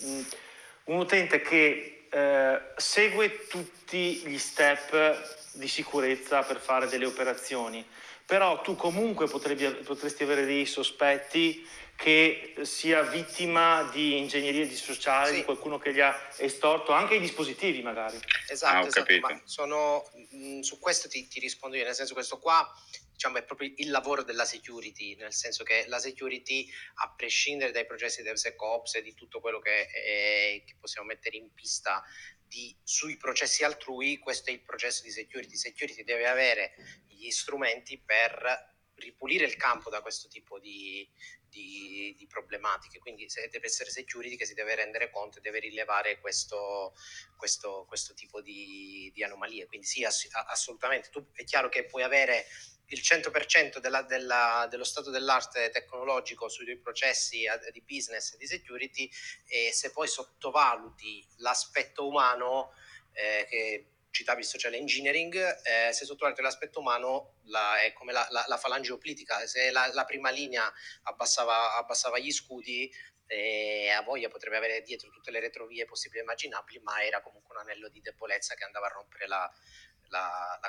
[0.86, 7.86] un utente che eh, segue tutti gli step di sicurezza per fare delle operazioni,
[8.26, 11.68] però tu comunque potrebbe, potresti avere dei sospetti
[12.02, 15.36] che sia vittima di ingegneria di sociale, sì.
[15.36, 18.20] di qualcuno che gli ha estorto anche i dispositivi magari.
[18.50, 22.40] Esatto, ah, esatto ma sono, mh, su questo ti, ti, rispondo io, nel senso questo
[22.40, 22.68] qua
[23.12, 26.68] diciamo, è proprio il lavoro della security, nel senso che la security,
[27.04, 31.38] a prescindere dai processi di DevSecOps e di tutto quello che, è, che possiamo mettere
[31.38, 32.04] in pista
[32.48, 35.56] di, sui processi altrui, questo è il processo di security.
[35.56, 36.74] Security deve avere
[37.08, 38.71] gli strumenti per
[39.02, 41.08] ripulire il campo da questo tipo di,
[41.50, 43.00] di, di, problematiche.
[43.00, 46.94] Quindi deve essere security che si deve rendere conto e deve rilevare questo,
[47.36, 49.68] questo, questo tipo di, di, anomalie.
[49.68, 51.10] Quindi sì, ass- assolutamente.
[51.10, 52.46] Tu, è chiaro che puoi avere
[52.92, 58.48] il 100% della, della, dello stato dell'arte tecnologico sui tuoi processi di business e di
[58.48, 59.10] security
[59.48, 62.74] e se poi sottovaluti l'aspetto umano
[63.14, 68.28] eh, che citavi il social engineering, eh, se sottovaluti l'aspetto umano la, è come la,
[68.30, 70.72] la, la falange oplitica, se la, la prima linea
[71.04, 72.92] abbassava, abbassava gli scudi
[73.32, 77.56] eh, a voglia potrebbe avere dietro tutte le retrovie possibili e immaginabili, ma era comunque
[77.56, 79.50] un anello di debolezza che andava a rompere la,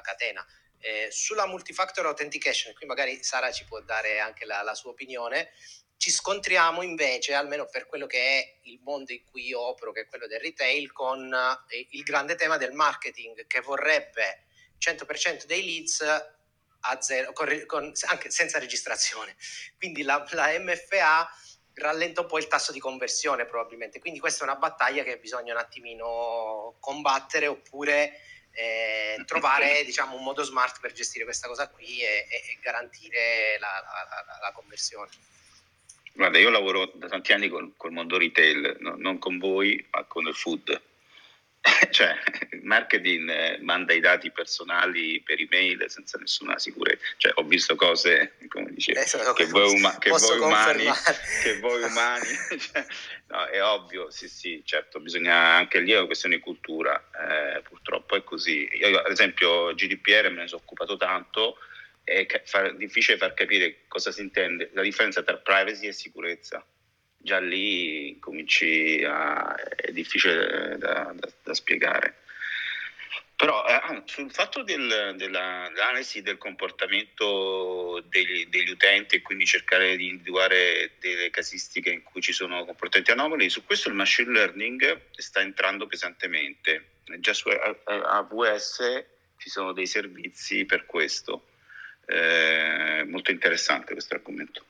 [0.01, 0.47] catena.
[0.79, 5.51] Eh, sulla multifactor authentication, qui magari Sara ci può dare anche la, sua opinione,
[6.03, 10.01] ci scontriamo invece, almeno per quello che è il mondo in cui io opero, che
[10.01, 11.33] è quello del retail, con
[11.69, 14.47] eh, il grande tema del marketing che vorrebbe
[14.81, 19.37] 100% dei leads a zero, con, con, anche senza registrazione.
[19.79, 21.31] Quindi la, la MFA
[21.75, 24.01] rallenta un po' il tasso di conversione probabilmente.
[24.01, 28.19] Quindi questa è una battaglia che bisogna un attimino combattere oppure
[28.51, 33.57] eh, trovare diciamo, un modo smart per gestire questa cosa qui e, e, e garantire
[33.61, 35.31] la, la, la, la, conversione.
[36.15, 40.05] Guarda, io lavoro da tanti anni col, col mondo retail, no, non con voi, ma
[40.05, 40.81] con il food
[41.91, 42.17] cioè
[42.51, 47.05] il marketing eh, manda i dati personali per email senza nessuna sicurezza.
[47.17, 50.85] Cioè, ho visto cose, come dicevo, eh, che, voi, uma- che, voi umani,
[51.43, 52.27] che voi umani,
[52.59, 52.85] cioè,
[53.29, 57.63] no, è ovvio, sì, sì, certo, bisogna anche lì è una questione di cultura, eh,
[57.63, 58.69] purtroppo è così.
[58.73, 61.59] Io, ad esempio, GDPR me ne sono occupato tanto,
[62.05, 66.65] è far, difficile far capire cosa si intende, la differenza tra privacy e sicurezza
[67.23, 72.17] già lì cominci a, è difficile da, da, da spiegare.
[73.37, 79.97] Però eh, ah, sul fatto del, dell'analisi del comportamento degli, degli, utenti e quindi cercare
[79.97, 85.09] di individuare delle casistiche in cui ci sono comportamenti anomali, su questo il machine learning
[85.11, 86.91] sta entrando pesantemente.
[87.19, 89.05] Già su AWS
[89.39, 91.47] ci sono dei servizi per questo.
[92.13, 94.65] Eh, molto interessante questo argomento.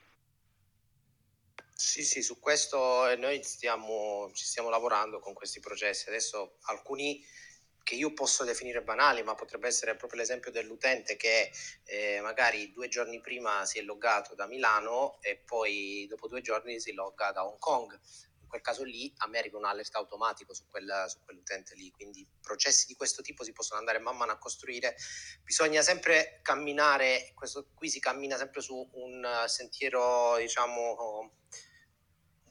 [1.74, 6.08] Sì, sì, su questo eh, noi stiamo, ci stiamo lavorando con questi processi.
[6.08, 7.20] Adesso alcuni
[7.82, 11.50] che io posso definire banali, ma potrebbe essere proprio l'esempio dell'utente che
[11.82, 16.78] eh, magari due giorni prima si è loggato da Milano e poi dopo due giorni
[16.78, 17.98] si logga da Hong Kong.
[18.52, 22.28] Quel caso lì a me arriva un alert automatico su, quel, su quell'utente lì, quindi
[22.42, 24.94] processi di questo tipo si possono andare man mano a costruire.
[25.42, 31.32] Bisogna sempre camminare, questo qui si cammina sempre su un sentiero, diciamo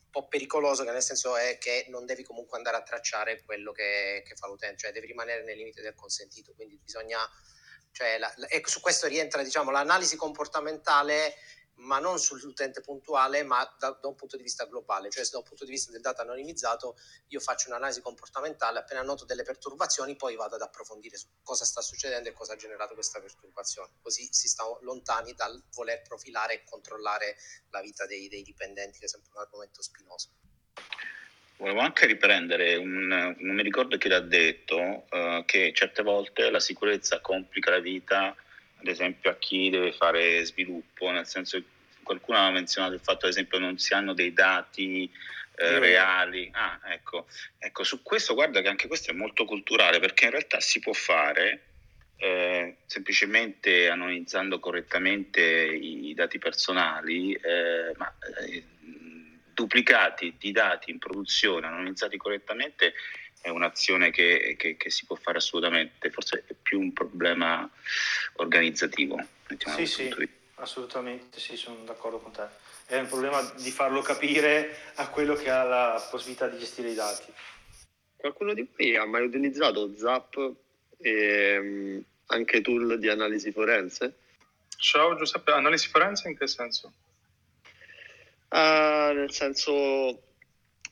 [0.09, 4.23] po' pericoloso, che nel senso è che non devi comunque andare a tracciare quello che,
[4.25, 7.19] che fa l'utente, cioè devi rimanere nei limiti del consentito, quindi bisogna,
[7.91, 11.35] cioè, la, la, e su questo rientra diciamo, l'analisi comportamentale
[11.81, 15.43] ma non sull'utente puntuale, ma da, da, un punto di vista globale, cioè da un
[15.43, 20.35] punto di vista del dato anonimizzato io faccio un'analisi comportamentale, appena noto delle perturbazioni poi
[20.35, 24.63] vado ad approfondire cosa sta succedendo e cosa ha generato questa perturbazione, così si sta
[24.81, 27.35] lontani dal voler profilare e controllare
[27.69, 30.29] la vita dei, dei dipendenti, che è sempre un argomento spinoso.
[31.57, 36.59] Volevo anche riprendere, un, non mi ricordo chi l'ha detto, uh, che certe volte la
[36.59, 38.35] sicurezza complica la vita
[38.81, 41.65] ad esempio a chi deve fare sviluppo, nel senso che
[42.03, 45.09] qualcuno ha menzionato il fatto, ad esempio, non si hanno dei dati
[45.55, 46.49] eh, reali.
[46.51, 47.27] Ah, ecco.
[47.59, 50.93] ecco, su questo guarda che anche questo è molto culturale perché in realtà si può
[50.93, 51.61] fare
[52.17, 58.13] eh, semplicemente anonimizzando correttamente i, dati personali, eh, ma
[58.45, 58.63] eh,
[59.53, 62.93] duplicati di dati in produzione, anonimizzati correttamente,
[63.41, 67.69] è un'azione che, che, che, si può fare assolutamente, forse è più un problema
[68.35, 69.19] organizzativo.
[69.75, 72.47] Sì, sì, assolutamente, sì, sono d'accordo con te.
[72.85, 76.95] È un problema di farlo capire a quello che ha la possibilità di gestire i
[76.95, 77.31] dati.
[78.15, 80.53] Qualcuno di voi ha mai utilizzato Zap
[80.97, 84.17] e um, anche tool di analisi forense?
[84.77, 86.91] Ciao Giuseppe, analisi forense in che senso?
[88.49, 90.30] Uh, nel senso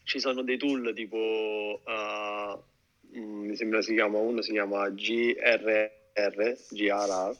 [0.09, 7.35] ci sono dei tool tipo uh, mi sembra si chiama uno si chiama GRR GRR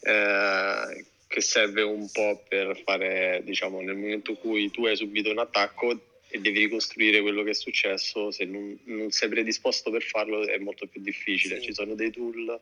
[0.00, 5.30] eh, che serve un po' per fare diciamo nel momento in cui tu hai subito
[5.30, 5.90] un attacco
[6.28, 10.56] e devi ricostruire quello che è successo se non, non sei predisposto per farlo è
[10.56, 11.66] molto più difficile sì.
[11.66, 12.58] ci sono dei tool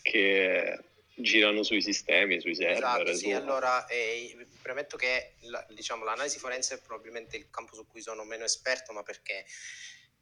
[0.00, 0.78] che
[1.20, 3.08] girano sui sistemi, sui server.
[3.08, 7.86] Esatto, sì, allora eh, premetto che la, diciamo, l'analisi forense è probabilmente il campo su
[7.86, 9.44] cui sono meno esperto, ma perché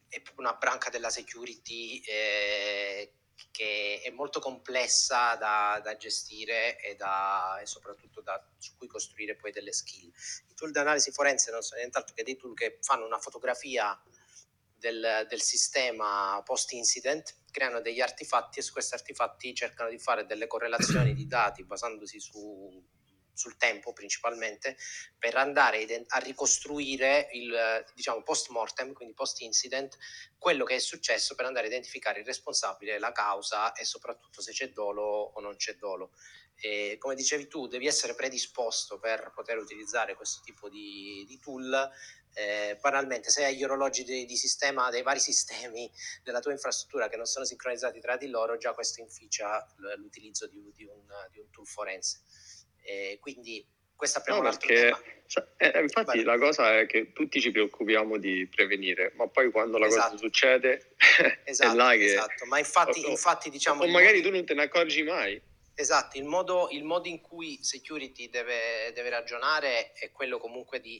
[0.09, 3.11] è proprio una branca della security eh,
[3.51, 9.35] che è molto complessa da, da gestire e, da, e soprattutto da, su cui costruire
[9.35, 10.07] poi delle skill.
[10.49, 13.99] I tool di analisi forense non sono nient'altro che dei tool che fanno una fotografia
[14.79, 20.47] del, del sistema post-incident, creano degli artefatti e su questi artefatti cercano di fare delle
[20.47, 22.83] correlazioni di dati basandosi su,
[23.37, 24.77] sul tempo principalmente
[25.17, 29.97] per andare a ricostruire il diciamo post mortem, quindi post incident,
[30.37, 34.51] quello che è successo per andare a identificare il responsabile, la causa e soprattutto se
[34.51, 36.11] c'è dolo o non c'è dolo.
[36.59, 41.91] E come dicevi tu, devi essere predisposto per poter utilizzare questo tipo di, di tool
[42.37, 45.91] eh, banalmente se hai gli orologi di, di, sistema dei vari sistemi
[46.23, 49.65] della tua infrastruttura che non sono sincronizzati tra di loro, già questo inficia
[49.97, 51.01] l'utilizzo di, di, un,
[51.31, 52.21] di un, tool forense.
[52.83, 56.23] Eh, quindi questo apriamo no, perché, eh, eh, infatti Vai.
[56.23, 60.11] la cosa è che tutti ci preoccupiamo di prevenire, ma poi quando la esatto.
[60.11, 60.93] cosa succede
[61.43, 62.05] esatto, è là che...
[62.05, 63.83] Esatto, ma infatti, o, infatti diciamo...
[63.83, 65.41] O magari tu non te ne accorgi mai.
[65.79, 70.99] Esatto, il modo, il modo in cui security deve, deve ragionare è quello comunque di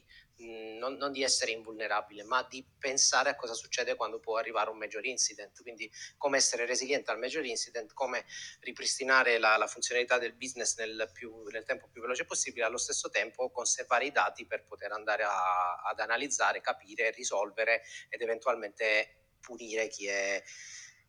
[0.77, 4.77] non, non, di essere invulnerabile, ma di pensare a cosa succede quando può arrivare un
[4.77, 8.23] major incident, quindi come essere resiliente al major incident, come
[8.59, 13.09] ripristinare la, la funzionalità del business nel, più, nel, tempo più veloce possibile, allo stesso
[13.09, 19.87] tempo conservare i dati per poter andare a, ad analizzare, capire, risolvere ed eventualmente punire
[19.87, 20.43] chi è,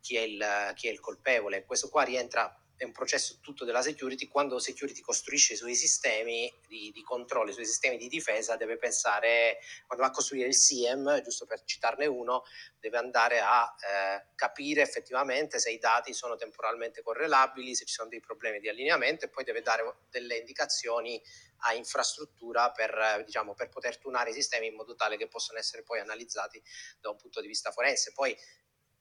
[0.01, 1.67] chi è, il, chi è il colpevole.
[1.67, 6.51] Questo qua rientra è un processo tutto della security, quando security costruisce i suoi sistemi
[6.69, 10.55] di, di controllo, i suoi sistemi di difesa, deve pensare, quando va a costruire il
[10.55, 12.45] SIEM, giusto per citarne uno,
[12.79, 18.09] deve andare a eh, capire effettivamente se i dati sono temporalmente correlabili, se ci sono
[18.09, 21.21] dei problemi di allineamento e poi deve dare delle indicazioni
[21.63, 25.83] a infrastruttura per, diciamo, per poter tunare i sistemi in modo tale che possano essere
[25.83, 26.63] poi analizzati
[27.01, 28.13] da un punto di vista forense.
[28.13, 28.37] Poi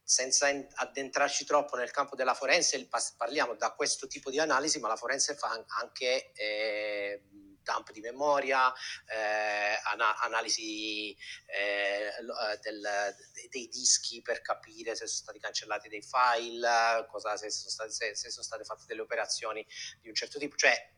[0.08, 2.88] senza addentrarci troppo nel campo della forense,
[3.18, 7.24] parliamo da questo tipo di analisi, ma la forense fa anche eh,
[7.62, 8.72] dump di memoria,
[9.06, 11.12] eh, ana- analisi
[11.46, 13.16] eh, eh del,
[13.50, 18.16] dei dischi per capire se sono stati cancellati dei file, cosa, se, sono state, se,
[18.16, 19.68] se, sono state, fatte delle operazioni
[20.00, 20.90] di un certo tipo, cioè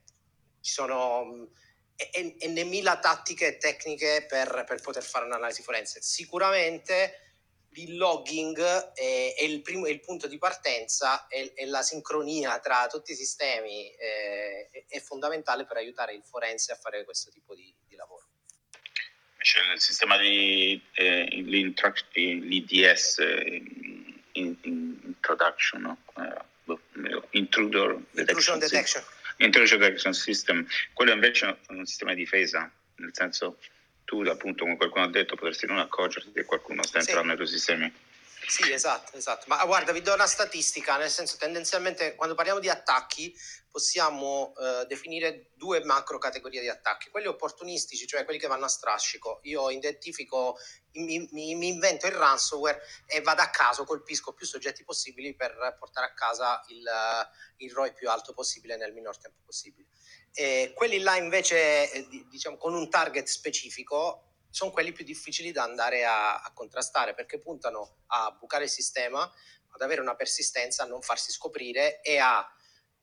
[0.62, 1.50] ci sono
[1.96, 6.00] e mila tattiche e tecniche per, per poter fare un'analisi forense.
[6.02, 7.29] Sicuramente
[7.84, 12.88] il logging è, è, il, primo, è, il, punto di partenza e, la sincronia tra
[12.88, 17.56] tutti i sistemi eh, è, è, fondamentale per aiutare il forense a fare questo tipo
[17.56, 18.28] di, di lavoro.
[19.38, 21.26] C'è il sistema di eh,
[22.14, 23.64] l'IDS, eh,
[24.34, 25.98] in, in introduction, no?
[26.16, 29.04] uh, intruder detection, detection.
[29.38, 33.58] Intrusion detection system, quello invece è un sistema di difesa, nel senso
[34.10, 37.28] tu appunto come qualcuno ha detto potresti non accorgerti che qualcuno sta entrando sì.
[37.28, 37.94] nei tuoi sistemi.
[38.48, 39.46] Sì, esatto, esatto.
[39.48, 43.32] Ma guarda, vi do una statistica, nel senso tendenzialmente quando parliamo di attacchi
[43.70, 48.70] possiamo eh, definire due macro categorie di attacchi, quelli opportunistici, cioè quelli che vanno a
[48.70, 49.42] strascico.
[49.44, 50.58] Io identifico,
[50.94, 55.76] mi, mi, mi invento il ransomware e vado a caso, colpisco più soggetti possibili per
[55.78, 56.84] portare a casa il,
[57.58, 59.90] il ROI più alto possibile nel minor tempo possibile.
[60.34, 65.64] E quelli là invece, eh, diciamo, con un target specifico, sono quelli più difficili da
[65.64, 70.88] andare a, a, contrastare perché puntano a bucare il sistema, ad avere una persistenza, a
[70.88, 72.48] non farsi scoprire e a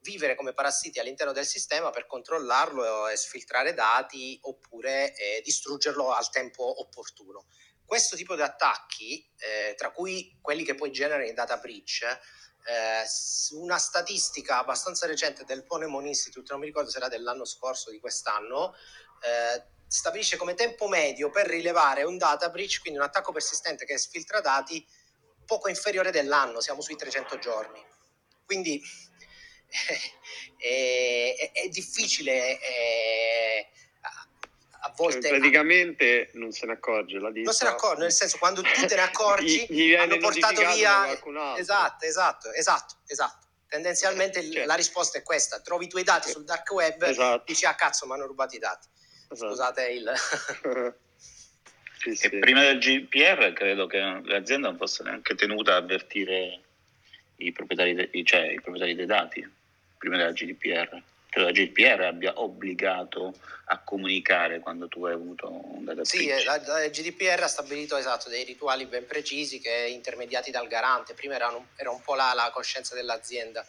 [0.01, 6.29] vivere come parassiti all'interno del sistema per controllarlo e sfiltrare dati oppure eh, distruggerlo al
[6.29, 7.45] tempo opportuno.
[7.85, 12.05] Questo tipo di attacchi, eh, tra cui quelli che poi generano i data breach,
[12.67, 13.05] eh,
[13.51, 17.91] una statistica abbastanza recente del Ponemon Institute, non mi ricordo se era dell'anno scorso o
[17.91, 18.73] di quest'anno,
[19.21, 23.97] eh, stabilisce come tempo medio per rilevare un data breach, quindi un attacco persistente che
[23.97, 24.85] sfiltra dati,
[25.45, 27.81] poco inferiore dell'anno, siamo sui 300 giorni.
[28.45, 28.81] Quindi
[30.57, 33.69] è, è, è difficile eh,
[34.87, 35.21] a volte...
[35.21, 37.45] Cioè, praticamente non se ne accorge la ditta.
[37.45, 40.61] Non se ne accorge, nel senso quando tu te ne accorgi gli, gli hanno portato
[40.73, 41.11] via...
[41.57, 43.45] Esatto, esatto, esatto, esatto.
[43.67, 44.65] Tendenzialmente Cioè.
[44.65, 47.43] la risposta è questa, trovi i tuoi dati sul dark web, Esatto.
[47.45, 48.87] dici ah cazzo mi hanno rubato i dati.
[49.29, 49.49] Esatto.
[49.49, 50.13] Scusate il...
[51.99, 52.29] Sì, E sì.
[52.39, 56.61] prima del GDPR credo che l'azienda non fosse neanche tenuta a avvertire
[57.37, 59.51] i proprietari, de- cioè, i proprietari dei dati
[59.97, 61.01] prima della GDPR.
[61.29, 63.33] Credo la GDPR abbia obbligato
[63.65, 66.45] a comunicare quando tu hai avuto un data Sì, breach.
[66.45, 71.13] la, la GDPR ha stabilito esatto, dei rituali ben precisi che intermediati dal garante.
[71.13, 73.65] Prima erano- era un po' la, la coscienza dell'azienda,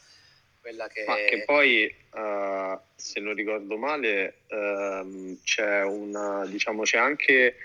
[0.61, 1.04] quella che...
[1.04, 7.56] Ma che poi, eh, se non ricordo male, ehm, c'è una, diciamo, c'è anche,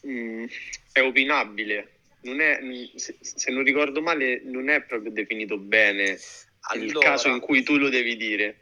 [0.00, 0.44] mh,
[0.92, 1.90] è opinabile.
[2.22, 2.58] Non è,
[2.96, 6.18] se, se non ricordo male, non è proprio definito bene
[6.74, 8.56] il Allora, caso in cui tu lo devi dire,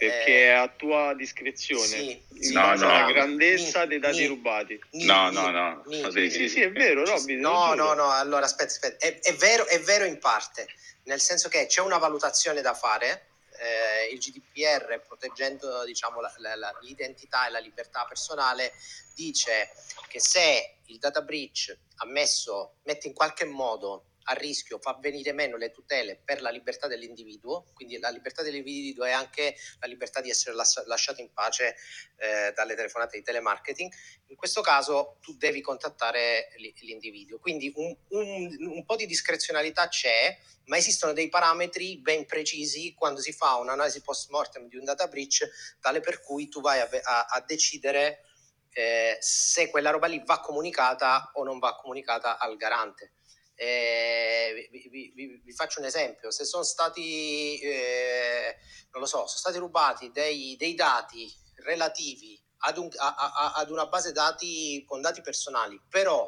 [0.00, 2.90] perché Eh, è a tua discrezione, sì, in sì, No, base no.
[2.90, 4.80] alla grandezza Ni- dei dati ni- rubati.
[4.92, 5.84] ni- No, no, no.
[6.10, 7.36] Sì, sì, sì, è vero, Robby.
[7.36, 10.66] No, no, no, allora aspetta, aspetta, è, è vero, è vero in parte,
[11.04, 13.26] nel senso che c'è una valutazione da fare,
[13.58, 18.72] eh, il GDPR proteggendo diciamo, la- la- la- l'identità e la libertà personale
[19.14, 19.68] dice
[20.08, 25.32] che se il data breach ha messo, mette in qualche modo a rischio, fa venire
[25.32, 30.20] meno le tutele per la libertà dell'individuo, quindi la libertà dell'individuo è anche la libertà
[30.20, 31.74] di essere las- lasciato in pace
[32.16, 33.92] eh, dalle telefonate di telemarketing,
[34.26, 37.38] in questo caso tu devi contattare l- l'individuo.
[37.40, 43.20] Quindi un, un- un po' di discrezionalità c'è, ma esistono dei parametri ben precisi quando
[43.20, 45.48] si fa un'analisi post mortem di un data breach,
[45.80, 48.24] tale per cui tu vai a, a- a decidere
[48.72, 53.14] eh, se quella roba lì va comunicata o non va comunicata al garante.
[53.62, 55.12] Eh, vi, vi-
[55.44, 58.56] vi- faccio un esempio, se sono stati, eh,
[58.90, 63.70] non lo so, sono stati rubati dei, dei dati relativi ad, un- a- a- ad
[63.70, 66.26] una base dati con dati personali, però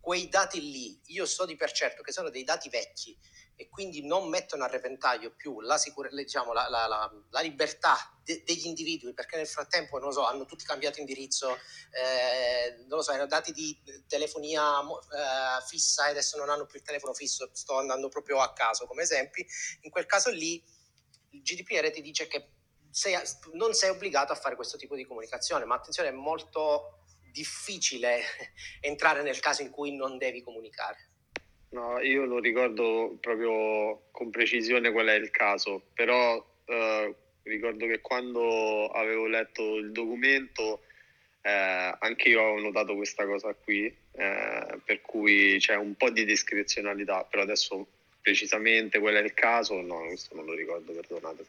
[0.00, 3.16] quei dati lì io so di per certo che sono dei dati vecchi
[3.56, 5.80] e quindi non mettono a repentaglio più la,
[6.10, 10.26] le- diciamo, la, la- la- libertà de- degli individui perché nel frattempo non lo so,
[10.26, 11.56] hanno tutti cambiato indirizzo,
[11.90, 16.78] eh, non lo so, erano dati di telefonia eh, fissa e adesso non hanno più
[16.78, 19.46] il telefono fisso, sto andando proprio a caso come esempi,
[19.82, 20.62] in quel caso lì
[21.30, 22.48] il GDPR ti dice che
[22.90, 23.18] sei-
[23.52, 28.22] non sei obbligato a fare questo tipo di comunicazione, ma attenzione è molto difficile
[28.80, 31.11] entrare nel caso in cui non devi comunicare.
[31.72, 37.14] No, io non ricordo proprio con precisione qual è il caso, però eh,
[37.44, 40.82] ricordo che quando avevo letto il documento
[41.40, 46.26] eh, anche io ho notato questa cosa qui, eh, per cui c'è un po' di
[46.26, 47.86] discrezionalità, però adesso
[48.20, 51.46] precisamente qual è il caso, no, questo non lo ricordo, perdonate.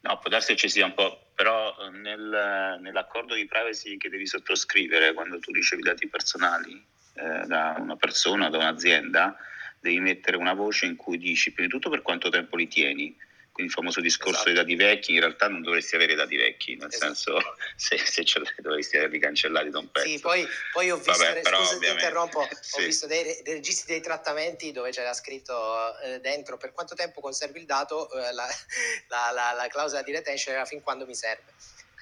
[0.00, 4.26] No, può darsi ci sia un po', però eh, nel- nell'accordo di privacy che devi
[4.26, 9.36] sottoscrivere quando tu ricevi dati personali eh, da una persona, da un'azienda,
[9.80, 13.16] devi mettere una voce in cui dici prima di tutto per quanto tempo li tieni.
[13.54, 14.50] Quindi il famoso discorso Esatto.
[14.50, 17.14] dei dati vecchi, in realtà non dovresti avere dati vecchi, nel Esatto.
[17.14, 17.38] senso
[17.76, 20.08] se, se ce li dovresti averli cancellati da un pezzo.
[20.08, 22.84] Sì, poi, poi ho visto, Vabbè, però scusa ti interrompo, ho sì.
[22.84, 27.60] visto dei, dei registri dei trattamenti dove c'era scritto eh, dentro per quanto tempo conservi
[27.60, 28.44] il dato, eh, la,
[29.08, 31.54] la- la- la clausola di retention era fin quando mi serve.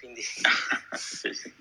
[0.02, 0.42] Quindi sì,
[1.32, 1.52] sì.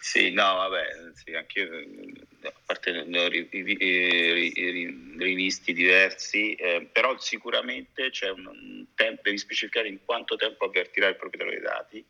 [0.00, 5.14] Sì, no, vabbè, sì, anche io, eh, a parte ne ho ri- ri- ri- ri-
[5.18, 11.06] rivisti diversi, eh, però sicuramente c'è un, un tempo, devi specificare in quanto tempo avvertirà
[11.06, 12.04] il proprietario dei dati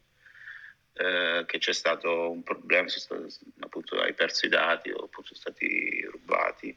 [0.95, 3.27] eh, che c'è stato un problema, sono
[3.59, 6.75] appunto hai perso i dati o sono stati rubati.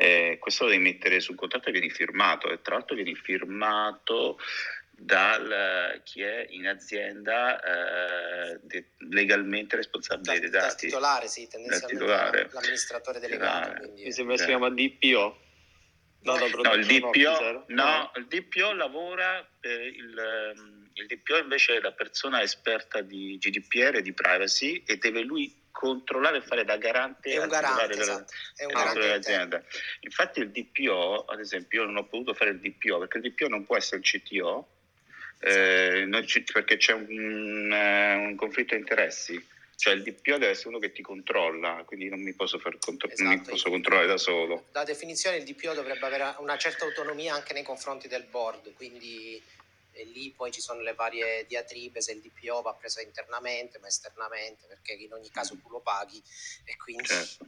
[0.00, 4.38] Eh, questo lo devi mettere sul contratto e vieni firmato e tra l'altro vieni firmato
[5.00, 10.86] dal chi è in azienda eh, de- legalmente responsabile dal, dei dal dati.
[10.86, 12.48] titolare, sì, tendenzialmente titolare.
[12.52, 13.70] l'amministratore delegato.
[13.70, 14.46] Ah, quindi- Mi sembra si Eh.
[14.46, 15.42] chiama DPO.
[16.20, 21.80] Data No, il DPO, no, il DPO lavora per il, ehm, il DPO invece è
[21.80, 26.76] la persona esperta di GDPR e di privacy e deve lui controllare e fare da
[26.76, 29.00] garante È un garante, esatto, è un garante interno.
[29.06, 29.62] dell'azienda.
[30.00, 33.46] Infatti il DPO, ad esempio, io non ho potuto fare il DPO perché il DPO
[33.46, 34.72] non può essere il CTO
[35.40, 39.46] eh, ci- perché c'è un, eh, un conflitto di interessi.
[39.76, 43.08] Cioè il DPO deve essere uno che ti controlla, quindi non mi posso, far contro-
[43.18, 43.50] non mi Esatto.
[43.50, 44.66] posso controllare da solo.
[44.72, 49.40] Da definizione il DPO dovrebbe avere una certa autonomia anche nei confronti del board, quindi
[49.92, 53.88] e lì poi ci sono le varie diatribe se il DPO va preso internamente ma
[53.88, 56.20] esternamente, perché in ogni caso tu lo paghi
[56.64, 57.46] e quindi, Certo.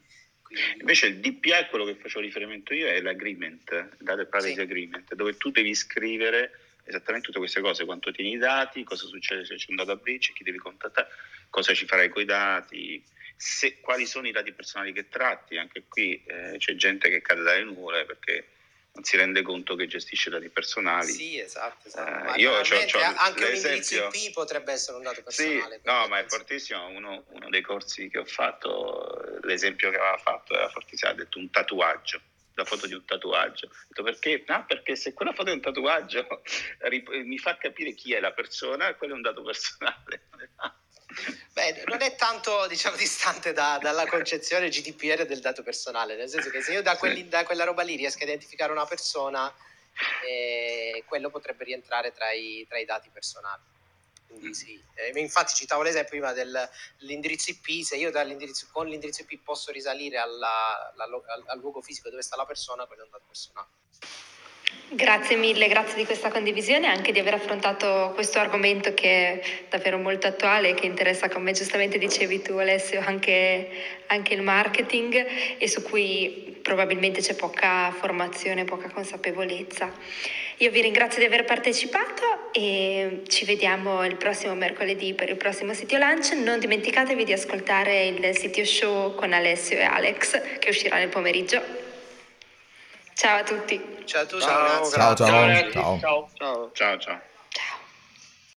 [0.81, 4.61] Invece il DPA, quello che facevo riferimento io, è l'agreement, data privacy sì.
[4.61, 9.45] agreement, dove tu devi scrivere esattamente tutte queste cose, quanto tieni i dati, cosa succede
[9.45, 11.09] se c'è un data breach, chi devi contattare,
[11.49, 13.03] cosa ci farai con i dati,
[13.37, 17.43] se, quali sono i dati personali che tratti, anche qui eh, c'è gente che cade
[17.43, 18.49] dalle nuvole perché
[18.93, 21.11] non si rende conto che gestisce dati personali.
[21.11, 21.87] Sì, esatto.
[21.87, 22.35] esatto.
[22.35, 25.77] Eh, io c'ho, c'ho anche un indirizzo IP potrebbe essere un dato personale.
[25.77, 26.89] Sì, no, ma è fortissimo.
[26.89, 31.39] Uno, uno, dei corsi che ho fatto, l'esempio che aveva fatto era fortissimo, ha detto
[31.39, 32.21] un tatuaggio
[32.61, 33.67] la foto di un tatuaggio.
[33.67, 34.45] Ho detto perché?
[34.47, 36.27] No, perché se quella foto è un tatuaggio
[37.25, 40.29] mi fa capire chi è la persona, quello è un dato personale.
[41.53, 46.51] Beh, non è tanto diciamo, distante da, dalla concezione GDPR del dato personale, nel senso
[46.51, 49.53] che se io da, quelli, da quella roba lì riesco a identificare una persona,
[50.25, 53.63] eh, quello potrebbe rientrare tra i, tra i dati personali.
[54.31, 56.69] Quindi sì, eh, infatti citavo l'esempio prima del,
[56.99, 61.83] dell'indirizzo IP, se io dall'indirizzo, con l'indirizzo IP posso risalire alla, alla, al, al luogo
[61.83, 63.69] fisico dove sta la persona, quello è un dato personale.
[64.93, 69.41] Grazie mille, grazie di questa condivisione e anche di aver affrontato questo argomento che è
[69.69, 73.69] davvero molto attuale, che interessa, come giustamente dicevi tu Alessio, anche,
[74.07, 75.27] anche il marketing
[75.59, 79.93] e su cui probabilmente c'è poca formazione, poca consapevolezza.
[80.57, 85.73] Io vi ringrazio di aver partecipato e ci vediamo il prossimo mercoledì per il prossimo
[85.73, 86.33] sito lunch.
[86.33, 91.90] Non dimenticatevi di ascoltare il sito show con Alessio e Alex che uscirà nel pomeriggio.
[93.21, 93.79] Ciao a tutti.
[94.07, 94.45] Ciao a tutti.
[94.45, 95.71] Ciao, ciao, ciao.
[95.71, 96.01] ciao.
[96.01, 96.71] ciao.
[96.73, 96.99] ciao.
[96.99, 97.21] ciao.